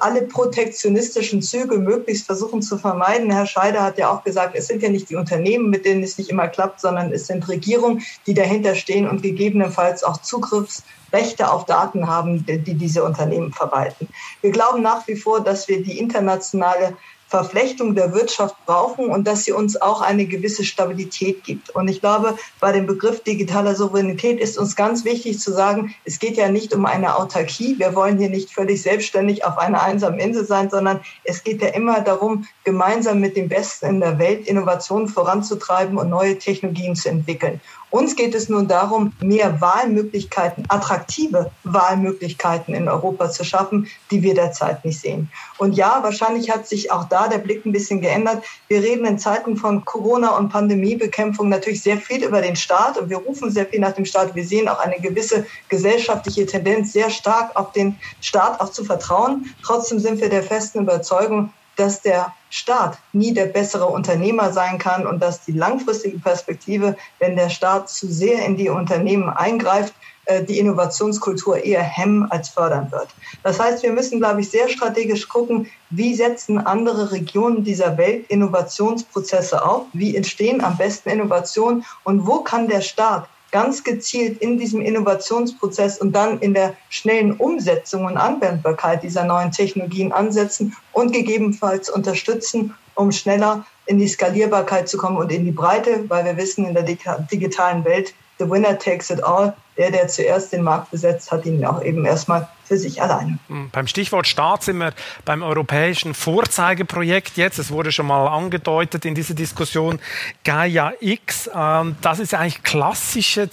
alle 0.00 0.22
protektionistischen 0.22 1.40
Züge 1.40 1.78
möglichst 1.78 2.26
versuchen 2.26 2.60
zu 2.60 2.76
vermeiden. 2.76 3.30
Herr 3.30 3.46
Scheider 3.46 3.82
hat 3.82 3.98
ja 3.98 4.10
auch 4.10 4.22
gesagt, 4.22 4.54
es 4.54 4.66
sind 4.66 4.82
ja 4.82 4.90
nicht 4.90 5.08
die 5.08 5.16
Unternehmen, 5.16 5.70
mit 5.70 5.86
denen 5.86 6.02
es 6.02 6.18
nicht 6.18 6.30
immer 6.30 6.48
klappt, 6.48 6.80
sondern 6.80 7.12
es 7.12 7.26
sind 7.26 7.48
Regierungen, 7.48 8.02
die 8.26 8.34
dahinter 8.34 8.74
stehen 8.74 9.08
und 9.08 9.22
gegebenenfalls 9.22 10.04
auch 10.04 10.18
Zugriffsrechte 10.18 11.50
auf 11.50 11.64
Daten 11.64 12.06
haben, 12.06 12.44
die 12.46 12.74
diese 12.74 13.02
Unternehmen 13.02 13.52
verwalten. 13.52 14.08
Wir 14.42 14.50
glauben 14.50 14.82
nach 14.82 15.06
wie 15.08 15.16
vor, 15.16 15.40
dass 15.40 15.68
wir 15.68 15.82
die 15.82 15.98
internationale 15.98 16.96
Verflechtung 17.32 17.94
der 17.94 18.12
Wirtschaft 18.12 18.54
brauchen 18.66 19.06
und 19.06 19.26
dass 19.26 19.44
sie 19.44 19.52
uns 19.52 19.80
auch 19.80 20.02
eine 20.02 20.26
gewisse 20.26 20.64
Stabilität 20.64 21.44
gibt. 21.44 21.70
Und 21.70 21.88
ich 21.88 22.00
glaube, 22.00 22.36
bei 22.60 22.72
dem 22.72 22.84
Begriff 22.84 23.22
digitaler 23.22 23.74
Souveränität 23.74 24.38
ist 24.38 24.58
uns 24.58 24.76
ganz 24.76 25.06
wichtig 25.06 25.40
zu 25.40 25.50
sagen, 25.50 25.94
es 26.04 26.18
geht 26.18 26.36
ja 26.36 26.50
nicht 26.50 26.74
um 26.74 26.84
eine 26.84 27.16
Autarkie. 27.16 27.78
Wir 27.78 27.94
wollen 27.94 28.18
hier 28.18 28.28
nicht 28.28 28.50
völlig 28.50 28.82
selbstständig 28.82 29.46
auf 29.46 29.56
einer 29.56 29.82
einsamen 29.82 30.20
Insel 30.20 30.44
sein, 30.44 30.68
sondern 30.68 31.00
es 31.24 31.42
geht 31.42 31.62
ja 31.62 31.68
immer 31.68 32.02
darum, 32.02 32.46
gemeinsam 32.64 33.20
mit 33.20 33.34
den 33.34 33.48
Besten 33.48 33.86
in 33.86 34.00
der 34.00 34.18
Welt 34.18 34.46
Innovationen 34.46 35.08
voranzutreiben 35.08 35.96
und 35.96 36.10
neue 36.10 36.36
Technologien 36.36 36.94
zu 36.94 37.08
entwickeln. 37.08 37.62
Uns 37.92 38.16
geht 38.16 38.34
es 38.34 38.48
nun 38.48 38.68
darum, 38.68 39.12
mehr 39.20 39.60
Wahlmöglichkeiten, 39.60 40.64
attraktive 40.68 41.50
Wahlmöglichkeiten 41.64 42.74
in 42.74 42.88
Europa 42.88 43.30
zu 43.30 43.44
schaffen, 43.44 43.86
die 44.10 44.22
wir 44.22 44.32
derzeit 44.34 44.82
nicht 44.82 44.98
sehen. 44.98 45.30
Und 45.58 45.74
ja, 45.74 46.02
wahrscheinlich 46.02 46.50
hat 46.50 46.66
sich 46.66 46.90
auch 46.90 47.04
da 47.04 47.28
der 47.28 47.36
Blick 47.36 47.66
ein 47.66 47.72
bisschen 47.72 48.00
geändert. 48.00 48.42
Wir 48.68 48.82
reden 48.82 49.04
in 49.04 49.18
Zeiten 49.18 49.58
von 49.58 49.84
Corona 49.84 50.38
und 50.38 50.48
Pandemiebekämpfung 50.48 51.50
natürlich 51.50 51.82
sehr 51.82 51.98
viel 51.98 52.24
über 52.24 52.40
den 52.40 52.56
Staat 52.56 52.96
und 52.96 53.10
wir 53.10 53.18
rufen 53.18 53.50
sehr 53.50 53.66
viel 53.66 53.80
nach 53.80 53.92
dem 53.92 54.06
Staat. 54.06 54.34
Wir 54.34 54.46
sehen 54.46 54.68
auch 54.68 54.78
eine 54.78 54.98
gewisse 54.98 55.44
gesellschaftliche 55.68 56.46
Tendenz, 56.46 56.94
sehr 56.94 57.10
stark 57.10 57.54
auf 57.54 57.72
den 57.72 57.98
Staat 58.22 58.58
auch 58.58 58.70
zu 58.70 58.84
vertrauen. 58.84 59.54
Trotzdem 59.62 59.98
sind 59.98 60.18
wir 60.18 60.30
der 60.30 60.42
festen 60.42 60.80
Überzeugung, 60.80 61.52
dass 61.76 62.02
der 62.02 62.32
Staat 62.50 62.98
nie 63.12 63.32
der 63.32 63.46
bessere 63.46 63.86
Unternehmer 63.86 64.52
sein 64.52 64.78
kann 64.78 65.06
und 65.06 65.20
dass 65.20 65.44
die 65.44 65.52
langfristige 65.52 66.18
Perspektive, 66.18 66.96
wenn 67.18 67.36
der 67.36 67.48
Staat 67.48 67.88
zu 67.88 68.12
sehr 68.12 68.44
in 68.44 68.56
die 68.56 68.68
Unternehmen 68.68 69.30
eingreift, 69.30 69.94
äh, 70.26 70.44
die 70.44 70.58
Innovationskultur 70.58 71.64
eher 71.64 71.82
hemmen 71.82 72.30
als 72.30 72.50
fördern 72.50 72.92
wird. 72.92 73.08
Das 73.42 73.58
heißt, 73.58 73.82
wir 73.82 73.92
müssen, 73.92 74.20
glaube 74.20 74.40
ich, 74.40 74.50
sehr 74.50 74.68
strategisch 74.68 75.28
gucken, 75.28 75.68
wie 75.90 76.14
setzen 76.14 76.58
andere 76.58 77.10
Regionen 77.10 77.64
dieser 77.64 77.96
Welt 77.98 78.26
Innovationsprozesse 78.28 79.64
auf, 79.64 79.86
wie 79.92 80.14
entstehen 80.14 80.62
am 80.62 80.76
besten 80.76 81.10
Innovationen 81.10 81.84
und 82.04 82.26
wo 82.26 82.40
kann 82.40 82.68
der 82.68 82.82
Staat 82.82 83.26
ganz 83.52 83.84
gezielt 83.84 84.38
in 84.38 84.58
diesem 84.58 84.80
Innovationsprozess 84.80 85.98
und 85.98 86.12
dann 86.12 86.40
in 86.40 86.54
der 86.54 86.74
schnellen 86.88 87.32
Umsetzung 87.32 88.06
und 88.06 88.16
Anwendbarkeit 88.16 89.02
dieser 89.02 89.24
neuen 89.24 89.52
Technologien 89.52 90.10
ansetzen 90.10 90.74
und 90.92 91.12
gegebenenfalls 91.12 91.88
unterstützen, 91.90 92.74
um 92.94 93.12
schneller 93.12 93.64
in 93.86 93.98
die 93.98 94.08
Skalierbarkeit 94.08 94.88
zu 94.88 94.96
kommen 94.96 95.18
und 95.18 95.30
in 95.30 95.44
die 95.44 95.52
Breite, 95.52 96.08
weil 96.08 96.24
wir 96.24 96.36
wissen, 96.36 96.66
in 96.66 96.74
der 96.74 96.82
digitalen 96.84 97.84
Welt, 97.84 98.14
the 98.38 98.48
winner 98.48 98.78
takes 98.78 99.10
it 99.10 99.22
all. 99.22 99.54
Der, 99.78 99.90
der 99.90 100.08
zuerst 100.08 100.52
den 100.52 100.62
Markt 100.62 100.90
besetzt, 100.90 101.30
hat 101.32 101.46
ihn 101.46 101.64
auch 101.64 101.82
eben 101.82 102.04
erstmal 102.04 102.48
für 102.72 102.78
sich 102.78 103.02
alleine. 103.02 103.38
Hm, 103.48 103.68
beim 103.70 103.86
Stichwort 103.86 104.26
Staat 104.26 104.62
sind 104.62 104.78
wir 104.78 104.94
beim 105.26 105.42
europäischen 105.42 106.14
Vorzeigeprojekt 106.14 107.36
jetzt. 107.36 107.58
Es 107.58 107.70
wurde 107.70 107.92
schon 107.92 108.06
mal 108.06 108.26
angedeutet 108.28 109.04
in 109.04 109.14
dieser 109.14 109.34
Diskussion 109.34 109.98
Gaia 110.42 110.94
X. 111.00 111.50
Ähm, 111.54 111.96
das 112.00 112.18
ist 112.18 112.32
eigentlich 112.32 112.62
klassische, 112.62 113.50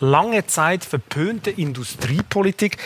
lange 0.00 0.46
Zeit 0.46 0.86
verpönte 0.86 1.50
Industriepolitik. 1.50 2.78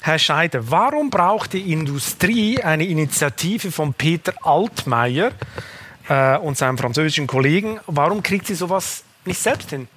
Herr 0.00 0.18
Scheider, 0.18 0.70
warum 0.70 1.10
braucht 1.10 1.52
die 1.52 1.70
Industrie 1.70 2.62
eine 2.62 2.86
Initiative 2.86 3.70
von 3.70 3.92
Peter 3.92 4.32
Altmaier 4.40 5.32
äh, 6.08 6.38
und 6.38 6.56
seinem 6.56 6.78
französischen 6.78 7.26
Kollegen? 7.26 7.80
Warum 7.86 8.22
kriegt 8.22 8.46
sie 8.46 8.54
sowas 8.54 9.04
nicht 9.26 9.40
selbst 9.40 9.68
hin? 9.68 9.88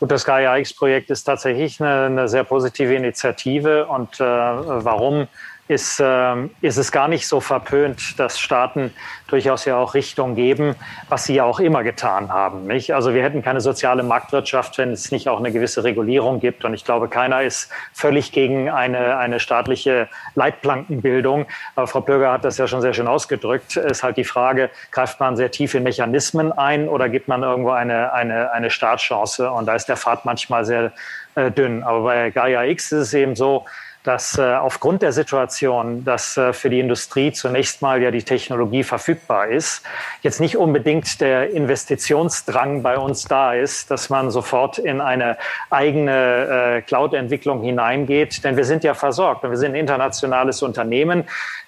Gut, 0.00 0.10
das 0.10 0.24
Gaia 0.24 0.56
X-Projekt 0.56 1.10
ist 1.10 1.24
tatsächlich 1.24 1.78
eine, 1.78 2.06
eine, 2.06 2.28
sehr 2.28 2.42
positive 2.42 2.94
Initiative. 2.94 3.84
Und 3.86 4.18
äh, 4.18 4.24
warum 4.24 5.28
ist, 5.70 6.00
äh, 6.00 6.34
ist 6.62 6.78
es 6.78 6.90
gar 6.90 7.06
nicht 7.06 7.28
so 7.28 7.38
verpönt, 7.40 8.18
dass 8.18 8.40
Staaten 8.40 8.92
durchaus 9.28 9.64
ja 9.64 9.76
auch 9.76 9.94
Richtung 9.94 10.34
geben, 10.34 10.74
was 11.08 11.24
sie 11.24 11.34
ja 11.34 11.44
auch 11.44 11.60
immer 11.60 11.84
getan 11.84 12.32
haben. 12.32 12.66
Nicht? 12.66 12.92
Also 12.92 13.14
wir 13.14 13.22
hätten 13.22 13.40
keine 13.42 13.60
soziale 13.60 14.02
Marktwirtschaft, 14.02 14.78
wenn 14.78 14.90
es 14.90 15.12
nicht 15.12 15.28
auch 15.28 15.38
eine 15.38 15.52
gewisse 15.52 15.84
Regulierung 15.84 16.40
gibt. 16.40 16.64
Und 16.64 16.74
ich 16.74 16.84
glaube, 16.84 17.06
keiner 17.06 17.42
ist 17.42 17.70
völlig 17.92 18.32
gegen 18.32 18.68
eine, 18.68 19.16
eine 19.18 19.38
staatliche 19.38 20.08
Leitplankenbildung. 20.34 21.46
Aber 21.76 21.86
Frau 21.86 22.00
Plöger 22.00 22.32
hat 22.32 22.44
das 22.44 22.58
ja 22.58 22.66
schon 22.66 22.80
sehr 22.80 22.92
schön 22.92 23.06
ausgedrückt. 23.06 23.76
Ist 23.76 24.02
halt 24.02 24.16
die 24.16 24.24
Frage, 24.24 24.70
greift 24.90 25.20
man 25.20 25.36
sehr 25.36 25.52
tief 25.52 25.74
in 25.74 25.84
Mechanismen 25.84 26.50
ein 26.50 26.88
oder 26.88 27.08
gibt 27.08 27.28
man 27.28 27.44
irgendwo 27.44 27.70
eine, 27.70 28.12
eine, 28.12 28.50
eine 28.50 28.70
Startchance? 28.70 29.48
Und 29.48 29.66
da 29.66 29.76
ist 29.76 29.86
der 29.86 29.96
Pfad 29.96 30.24
manchmal 30.24 30.64
sehr 30.64 30.90
äh, 31.36 31.52
dünn. 31.52 31.84
Aber 31.84 32.02
bei 32.02 32.30
Gaia 32.30 32.64
X 32.64 32.90
ist 32.90 33.00
es 33.00 33.14
eben 33.14 33.36
so, 33.36 33.66
dass 34.02 34.38
äh, 34.38 34.54
aufgrund 34.54 35.02
der 35.02 35.12
Situation, 35.12 36.04
dass 36.04 36.36
äh, 36.36 36.54
für 36.54 36.70
die 36.70 36.80
Industrie 36.80 37.32
zunächst 37.32 37.82
mal 37.82 38.00
ja 38.00 38.10
die 38.10 38.22
Technologie 38.22 38.82
verfügbar 38.82 39.48
ist, 39.48 39.82
jetzt 40.22 40.40
nicht 40.40 40.56
unbedingt 40.56 41.20
der 41.20 41.50
Investitionsdrang 41.50 42.82
bei 42.82 42.96
uns 42.96 43.24
da 43.24 43.52
ist, 43.52 43.90
dass 43.90 44.08
man 44.08 44.30
sofort 44.30 44.78
in 44.78 45.02
eine 45.02 45.36
eigene 45.68 46.78
äh, 46.78 46.82
Cloud-Entwicklung 46.82 47.62
hineingeht, 47.62 48.42
denn 48.42 48.56
wir 48.56 48.64
sind 48.64 48.84
ja 48.84 48.94
versorgt 48.94 49.44
und 49.44 49.50
wir 49.50 49.58
sind 49.58 49.72
ein 49.72 49.80
internationales 49.80 50.62
Unternehmen. 50.62 51.24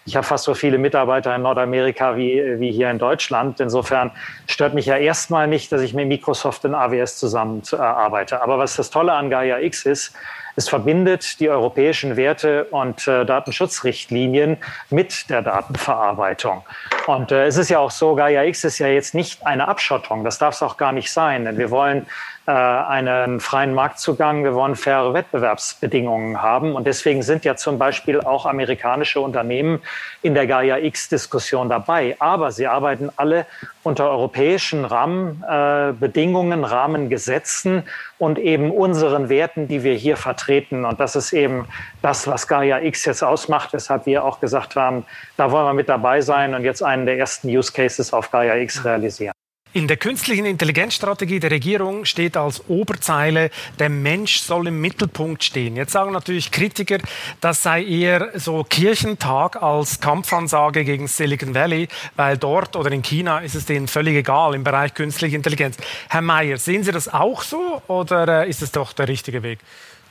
Ich 0.06 0.16
habe 0.16 0.26
fast 0.26 0.44
so 0.44 0.54
viele 0.54 0.78
Mitarbeiter 0.78 1.36
in 1.36 1.42
Nordamerika 1.42 2.16
wie, 2.16 2.58
wie 2.58 2.72
hier 2.72 2.90
in 2.90 2.98
Deutschland. 2.98 3.60
Insofern 3.60 4.10
stört 4.48 4.72
mich 4.74 4.86
ja 4.86 4.96
erstmal 4.96 5.46
nicht, 5.46 5.70
dass 5.70 5.82
ich 5.82 5.92
mit 5.92 6.08
Microsoft 6.08 6.64
und 6.64 6.74
AWS 6.74 7.18
zusammenarbeite. 7.18 8.42
Aber 8.42 8.58
was 8.58 8.74
das 8.74 8.90
Tolle 8.90 9.12
an 9.12 9.30
Gaia 9.30 9.60
X 9.60 9.86
ist, 9.86 10.14
es 10.56 10.68
verbindet 10.68 11.40
die 11.40 11.48
europäischen 11.48 12.16
Werte 12.16 12.64
und 12.64 13.06
äh, 13.08 13.24
Datenschutzrichtlinien 13.24 14.58
mit 14.90 15.30
der 15.30 15.42
Datenverarbeitung. 15.42 16.62
Und 17.06 17.32
äh, 17.32 17.46
es 17.46 17.56
ist 17.56 17.70
ja 17.70 17.78
auch 17.78 17.90
so, 17.90 18.14
Gaia 18.14 18.44
X 18.44 18.64
ist 18.64 18.78
ja 18.78 18.88
jetzt 18.88 19.14
nicht 19.14 19.46
eine 19.46 19.68
Abschottung. 19.68 20.24
Das 20.24 20.38
darf 20.38 20.54
es 20.54 20.62
auch 20.62 20.76
gar 20.76 20.92
nicht 20.92 21.10
sein, 21.10 21.44
denn 21.44 21.58
wir 21.58 21.70
wollen 21.70 22.06
einen 22.50 23.38
freien 23.38 23.72
Marktzugang, 23.72 24.42
wir 24.42 24.54
wollen 24.54 24.74
faire 24.74 25.14
Wettbewerbsbedingungen 25.14 26.42
haben. 26.42 26.74
Und 26.74 26.88
deswegen 26.88 27.22
sind 27.22 27.44
ja 27.44 27.54
zum 27.54 27.78
Beispiel 27.78 28.20
auch 28.20 28.46
amerikanische 28.46 29.20
Unternehmen 29.20 29.80
in 30.22 30.34
der 30.34 30.48
Gaia 30.48 30.78
X-Diskussion 30.78 31.68
dabei. 31.68 32.16
Aber 32.18 32.50
sie 32.50 32.66
arbeiten 32.66 33.10
alle 33.16 33.46
unter 33.84 34.10
europäischen 34.10 34.84
Rahmenbedingungen, 34.84 36.64
äh, 36.64 36.66
Rahmengesetzen 36.66 37.84
und 38.18 38.38
eben 38.40 38.72
unseren 38.72 39.28
Werten, 39.28 39.68
die 39.68 39.84
wir 39.84 39.94
hier 39.94 40.16
vertreten. 40.16 40.84
Und 40.84 40.98
das 40.98 41.14
ist 41.14 41.32
eben 41.32 41.66
das, 42.02 42.26
was 42.26 42.48
Gaia 42.48 42.80
X 42.80 43.04
jetzt 43.04 43.22
ausmacht, 43.22 43.72
weshalb 43.72 44.06
wir 44.06 44.24
auch 44.24 44.40
gesagt 44.40 44.74
haben, 44.74 45.04
da 45.36 45.52
wollen 45.52 45.66
wir 45.66 45.74
mit 45.74 45.88
dabei 45.88 46.20
sein 46.20 46.54
und 46.54 46.64
jetzt 46.64 46.82
einen 46.82 47.06
der 47.06 47.18
ersten 47.18 47.48
Use 47.48 47.72
Cases 47.72 48.12
auf 48.12 48.32
Gaia 48.32 48.56
X 48.56 48.84
realisieren. 48.84 49.32
In 49.74 49.88
der 49.88 49.96
künstlichen 49.96 50.44
Intelligenzstrategie 50.44 51.40
der 51.40 51.50
Regierung 51.50 52.04
steht 52.04 52.36
als 52.36 52.62
Oberzeile, 52.68 53.50
der 53.78 53.88
Mensch 53.88 54.40
soll 54.40 54.66
im 54.66 54.82
Mittelpunkt 54.82 55.42
stehen. 55.42 55.76
Jetzt 55.76 55.92
sagen 55.92 56.12
natürlich 56.12 56.50
Kritiker, 56.50 56.98
das 57.40 57.62
sei 57.62 57.82
eher 57.82 58.38
so 58.38 58.64
Kirchentag 58.64 59.62
als 59.62 59.98
Kampfansage 59.98 60.84
gegen 60.84 61.08
Silicon 61.08 61.54
Valley, 61.54 61.88
weil 62.16 62.36
dort 62.36 62.76
oder 62.76 62.92
in 62.92 63.00
China 63.00 63.38
ist 63.38 63.54
es 63.54 63.64
denen 63.64 63.88
völlig 63.88 64.14
egal 64.14 64.54
im 64.54 64.62
Bereich 64.62 64.92
künstliche 64.92 65.36
Intelligenz. 65.36 65.78
Herr 66.10 66.20
Mayer, 66.20 66.58
sehen 66.58 66.84
Sie 66.84 66.92
das 66.92 67.08
auch 67.08 67.40
so 67.40 67.80
oder 67.86 68.42
äh, 68.42 68.50
ist 68.50 68.60
es 68.60 68.72
doch 68.72 68.92
der 68.92 69.08
richtige 69.08 69.42
Weg? 69.42 69.58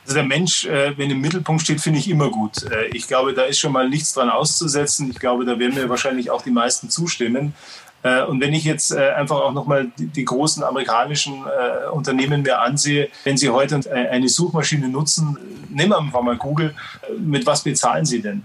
Also 0.04 0.14
der 0.14 0.24
Mensch, 0.24 0.64
äh, 0.64 0.98
wenn 0.98 1.10
im 1.10 1.20
Mittelpunkt 1.20 1.62
steht, 1.62 1.80
finde 1.80 2.00
ich 2.00 2.10
immer 2.10 2.28
gut. 2.28 2.64
Äh, 2.64 2.86
ich 2.88 3.06
glaube, 3.06 3.34
da 3.34 3.44
ist 3.44 3.60
schon 3.60 3.72
mal 3.72 3.88
nichts 3.88 4.12
dran 4.12 4.30
auszusetzen. 4.30 5.08
Ich 5.10 5.20
glaube, 5.20 5.44
da 5.44 5.58
werden 5.58 5.74
mir 5.74 5.88
wahrscheinlich 5.88 6.30
auch 6.30 6.42
die 6.42 6.50
meisten 6.50 6.90
zustimmen. 6.90 7.54
Äh, 8.02 8.22
und 8.24 8.40
wenn 8.40 8.52
ich 8.52 8.64
jetzt 8.64 8.92
äh, 8.92 9.10
einfach 9.10 9.36
auch 9.36 9.52
nochmal 9.52 9.90
die, 9.96 10.24
großen 10.24 10.62
amerikanischen 10.62 11.44
äh, 11.44 11.88
Unternehmen 11.90 12.42
mir 12.42 12.60
ansehe, 12.60 13.08
wenn 13.24 13.36
sie 13.36 13.50
heute 13.50 13.80
eine 13.90 14.28
Suchmaschine 14.28 14.88
nutzen, 14.88 15.38
nehmen 15.68 15.90
wir 15.90 15.98
einfach 15.98 16.22
mal 16.22 16.36
Google, 16.36 16.74
mit 17.18 17.46
was 17.46 17.62
bezahlen 17.62 18.04
sie 18.04 18.20
denn? 18.20 18.44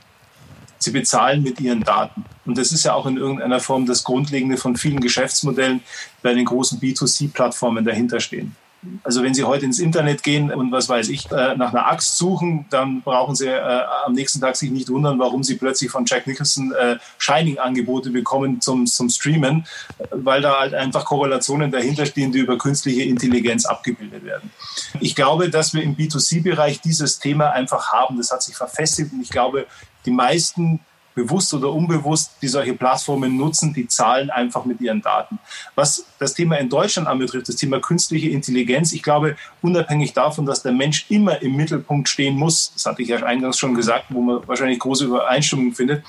Sie 0.80 0.92
bezahlen 0.92 1.42
mit 1.42 1.60
ihren 1.60 1.84
Daten. 1.84 2.24
Und 2.46 2.58
das 2.58 2.72
ist 2.72 2.84
ja 2.84 2.94
auch 2.94 3.08
in 3.08 3.18
irgendeiner 3.18 3.60
Form 3.60 3.88
das 3.88 4.04
Grundlegende 4.04 4.58
von 4.58 4.76
vielen 4.76 5.00
Geschäftsmodellen 5.00 5.82
bei 6.22 6.34
den 6.34 6.46
großen 6.46 6.80
B2C-Plattformen 6.80 7.84
dahinter 7.84 8.20
stehen. 8.20 8.56
Also 9.04 9.24
wenn 9.24 9.34
Sie 9.34 9.44
heute 9.44 9.66
ins 9.66 9.80
Internet 9.80 10.24
gehen 10.24 10.52
und 10.52 10.72
was 10.72 10.88
weiß 10.88 11.10
ich, 11.10 11.32
äh, 11.32 11.56
nach 11.56 11.74
einer 11.74 11.88
Axt 11.88 12.18
suchen, 12.18 12.66
dann 12.70 13.02
brauchen 13.02 13.36
Sie 13.36 13.48
äh, 13.48 13.82
am 14.06 14.14
nächsten 14.14 14.40
Tag 14.40 14.56
sich 14.56 14.72
nicht 14.72 14.90
wundern, 14.90 15.20
warum 15.20 15.44
Sie 15.44 15.56
plötzlich 15.56 15.90
von 15.90 16.06
Jack 16.06 16.28
Nicholson 16.28 16.72
äh, 16.74 16.98
Shining-Angebote 17.18 18.12
bekommen 18.12 18.62
zum, 18.62 18.86
zum 18.86 19.10
Streamen, 19.10 19.66
weil 20.12 20.42
da 20.42 20.60
halt 20.60 20.74
einfach 20.74 21.06
Korrelationen 21.06 21.72
dahinter 21.72 22.06
stehen, 22.06 22.32
die 22.32 22.40
über 22.40 22.58
künstliche 22.58 23.04
Intelligenz 23.04 23.66
abgebildet 23.66 24.24
werden. 24.24 24.52
Ich 25.00 25.16
glaube, 25.16 25.50
dass 25.50 25.74
wir 25.74 25.82
im 25.82 25.96
B2C-Bereich 25.96 26.82
dieses 26.82 27.20
Thema 27.20 27.52
einfach 27.52 27.92
haben. 27.92 28.18
Das 28.18 28.32
hat 28.32 28.44
sich 28.44 28.56
verfestigt 28.56 29.12
und 29.12 29.22
ich 29.22 29.30
glaube, 29.30 29.66
die 30.06 30.12
meisten 30.12 30.80
bewusst 31.18 31.52
oder 31.56 31.74
unbewusst, 31.74 32.34
die 32.44 32.48
solche 32.48 32.76
Plattformen 32.76 33.36
nutzen, 33.38 33.74
die 33.74 33.88
zahlen 33.88 34.30
einfach 34.30 34.66
mit 34.66 34.80
ihren 34.80 35.02
Daten. 35.02 35.40
Was 35.74 36.06
das 36.20 36.34
Thema 36.34 36.58
in 36.58 36.70
Deutschland 36.70 37.08
anbetrifft, 37.08 37.50
das 37.50 37.56
Thema 37.56 37.80
künstliche 37.80 38.30
Intelligenz, 38.30 38.94
ich 38.94 39.04
glaube, 39.04 39.36
unabhängig 39.62 40.14
davon, 40.14 40.46
dass 40.46 40.64
der 40.64 40.72
Mensch 40.72 41.06
immer 41.10 41.42
im 41.42 41.56
Mittelpunkt 41.56 42.10
stehen 42.10 42.36
muss, 42.36 42.72
das 42.74 42.86
hatte 42.86 43.02
ich 43.02 43.10
ja 43.10 43.18
eingangs 43.18 43.58
schon 43.58 43.76
gesagt, 43.76 44.06
wo 44.10 44.22
man 44.22 44.48
wahrscheinlich 44.48 44.80
große 44.80 45.06
Übereinstimmung 45.06 45.74
findet, 45.74 46.04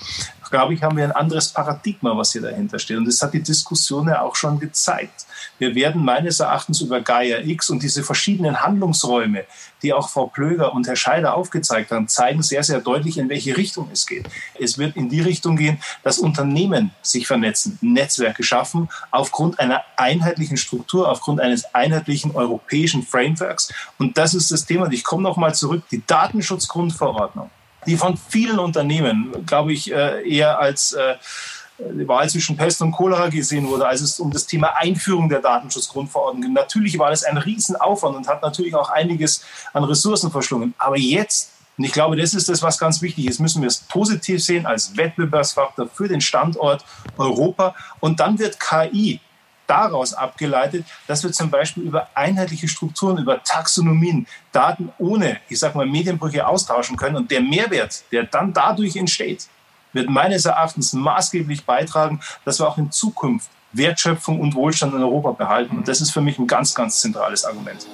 glaube 0.51 0.75
ich, 0.75 0.83
haben 0.83 0.97
wir 0.97 1.05
ein 1.05 1.12
anderes 1.12 1.49
Paradigma, 1.49 2.16
was 2.16 2.33
hier 2.33 2.42
dahinter 2.42 2.79
steht. 2.79 2.97
Und 2.97 3.07
das 3.07 3.21
hat 3.23 3.35
die 3.35 3.42
Diskussion 3.42 4.09
ja 4.09 4.23
auch 4.23 4.37
schon 4.37 4.59
gezeigt. 4.59 5.27
Wir 5.59 5.75
werden 5.75 6.05
meines 6.05 6.40
Erachtens 6.40 6.81
über 6.81 7.01
Gaia 7.01 7.38
X 7.40 7.71
und 7.71 7.83
diese 7.83 8.03
verschiedenen 8.03 8.61
Handlungsräume, 8.61 9.44
die 9.83 9.92
auch 9.92 10.09
Frau 10.09 10.27
Plöger 10.27 10.73
und 10.73 10.87
Herr 10.87 10.97
Scheider 10.97 11.35
aufgezeigt 11.35 11.90
haben, 11.90 12.09
zeigen 12.09 12.42
sehr, 12.42 12.62
sehr 12.62 12.81
deutlich, 12.81 13.18
in 13.18 13.29
welche 13.29 13.57
Richtung 13.57 13.88
es 13.92 14.07
geht. 14.07 14.29
Es 14.59 14.79
wird 14.79 14.97
in 14.97 15.09
die 15.09 15.21
Richtung 15.21 15.57
gehen, 15.57 15.79
dass 16.03 16.18
Unternehmen 16.18 16.90
sich 17.03 17.27
vernetzen, 17.27 17.79
Netzwerke 17.81 18.42
schaffen, 18.42 18.88
aufgrund 19.11 19.61
einer 19.61 19.83
einheitlichen 19.98 20.56
Struktur, 20.56 21.11
aufgrund 21.11 21.40
eines 21.40 21.74
einheitlichen 21.74 22.34
europäischen 22.34 23.02
Frameworks. 23.02 23.72
Und 23.98 24.16
das 24.16 24.34
ist 24.34 24.50
das 24.50 24.64
Thema. 24.64 24.87
Und 24.87 24.92
ich 24.92 25.04
komme 25.04 25.22
nochmal 25.22 25.54
zurück. 25.54 25.82
Die 25.90 26.02
Datenschutzgrundverordnung 26.06 27.50
die 27.88 27.96
von 27.96 28.16
vielen 28.16 28.58
Unternehmen, 28.58 29.46
glaube 29.46 29.72
ich, 29.72 29.92
äh, 29.92 30.28
eher 30.28 30.58
als 30.58 30.92
äh, 30.92 31.14
die 31.78 32.08
Wahl 32.08 32.28
zwischen 32.28 32.56
Pest 32.56 32.82
und 32.82 32.92
Cholera 32.92 33.28
gesehen 33.28 33.68
wurde, 33.68 33.87
als 33.87 34.00
es 34.00 34.18
um 34.18 34.32
das 34.32 34.46
Thema 34.46 34.76
Einführung 34.76 35.28
der 35.28 35.40
Datenschutzgrundverordnung 35.40 36.42
ging. 36.42 36.52
Natürlich 36.52 36.98
war 36.98 37.11
das 37.11 37.24
ein 37.24 37.38
Riesenaufwand 37.38 38.16
und 38.16 38.28
hat 38.28 38.42
natürlich 38.42 38.74
auch 38.74 38.90
einiges 38.90 39.44
an 39.72 39.84
Ressourcen 39.84 40.30
verschlungen. 40.30 40.74
Aber 40.76 40.98
jetzt, 40.98 41.52
und 41.78 41.84
ich 41.84 41.92
glaube, 41.92 42.16
das 42.16 42.34
ist 42.34 42.48
das, 42.48 42.62
was 42.62 42.78
ganz 42.78 43.00
wichtig 43.00 43.28
ist, 43.28 43.38
müssen 43.38 43.62
wir 43.62 43.68
es 43.68 43.78
positiv 43.78 44.42
sehen 44.42 44.66
als 44.66 44.96
Wettbewerbsfaktor 44.96 45.88
für 45.88 46.08
den 46.08 46.20
Standort 46.20 46.84
Europa. 47.16 47.76
Und 48.00 48.18
dann 48.18 48.38
wird 48.40 48.58
KI 48.58 49.20
daraus 49.68 50.14
abgeleitet, 50.14 50.85
dass 51.07 51.22
wir 51.22 51.31
zum 51.31 51.50
Beispiel 51.50 51.85
über 51.85 52.09
einheitliche 52.14 52.66
Strukturen, 52.66 53.18
über 53.18 53.42
Taxonomien 53.42 54.26
Daten 54.50 54.90
ohne, 54.98 55.38
ich 55.48 55.59
sage 55.59 55.76
mal, 55.76 55.87
Medienbrüche 55.87 56.46
austauschen 56.46 56.96
können. 56.96 57.16
Und 57.16 57.31
der 57.31 57.40
Mehrwert, 57.40 58.02
der 58.11 58.24
dann 58.24 58.52
dadurch 58.52 58.96
entsteht, 58.96 59.46
wird 59.92 60.09
meines 60.09 60.44
Erachtens 60.44 60.92
maßgeblich 60.92 61.64
beitragen, 61.64 62.20
dass 62.44 62.59
wir 62.59 62.68
auch 62.68 62.78
in 62.78 62.90
Zukunft 62.90 63.48
Wertschöpfung 63.72 64.40
und 64.40 64.54
Wohlstand 64.54 64.94
in 64.94 65.02
Europa 65.02 65.33
behalten. 65.33 65.78
Und 65.78 65.88
das 65.88 66.00
ist 66.00 66.11
für 66.11 66.20
mich 66.20 66.38
ein 66.38 66.46
ganz, 66.46 66.74
ganz 66.74 67.00
zentrales 67.00 67.44
Argument. 67.44 67.87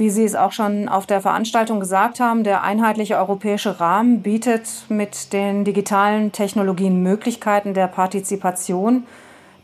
Wie 0.00 0.08
Sie 0.08 0.24
es 0.24 0.34
auch 0.34 0.52
schon 0.52 0.88
auf 0.88 1.04
der 1.04 1.20
Veranstaltung 1.20 1.78
gesagt 1.78 2.20
haben, 2.20 2.42
der 2.42 2.62
einheitliche 2.62 3.18
europäische 3.18 3.80
Rahmen 3.80 4.22
bietet 4.22 4.86
mit 4.88 5.34
den 5.34 5.66
digitalen 5.66 6.32
Technologien 6.32 7.02
Möglichkeiten 7.02 7.74
der 7.74 7.86
Partizipation, 7.86 9.04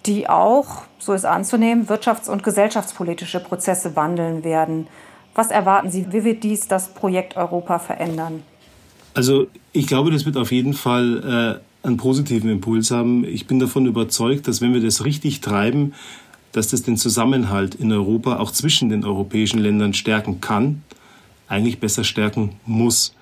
die 0.05 0.29
auch, 0.29 0.83
so 0.99 1.15
ist 1.15 1.25
anzunehmen, 1.25 1.87
wirtschafts- 1.87 2.29
und 2.29 2.43
gesellschaftspolitische 2.43 3.41
Prozesse 3.41 3.97
wandeln 3.97 4.45
werden. 4.45 4.89
Was 5.35 5.51
erwarten 5.51 5.91
Sie? 5.91 6.13
Wie 6.13 6.23
wird 6.23 6.45
dies 6.45 6.69
das 6.69 6.89
Projekt 6.89 7.39
Europa 7.39 7.79
verändern? 7.79 8.43
Also 9.15 9.47
ich 9.73 9.87
glaube, 9.87 10.11
das 10.11 10.27
wird 10.27 10.37
auf 10.37 10.53
jeden 10.53 10.75
Fall 10.75 11.63
äh, 11.83 11.87
einen 11.87 11.97
positiven 11.97 12.51
Impuls 12.51 12.91
haben. 12.91 13.25
Ich 13.25 13.47
bin 13.47 13.59
davon 13.59 13.87
überzeugt, 13.87 14.49
dass 14.49 14.61
wenn 14.61 14.75
wir 14.75 14.83
das 14.83 15.07
richtig 15.07 15.41
treiben, 15.41 15.95
dass 16.57 16.69
das 16.69 16.83
den 16.83 16.97
Zusammenhalt 16.97 17.75
in 17.75 17.93
Europa 17.93 18.39
auch 18.39 18.51
zwischen 18.51 18.89
den 18.89 19.05
europäischen 19.05 19.59
Ländern 19.59 19.93
stärken 19.93 20.41
kann, 20.41 20.83
eigentlich 21.49 21.81
besser 21.81 22.03
stärken 22.03 22.53
muss. 22.65 23.15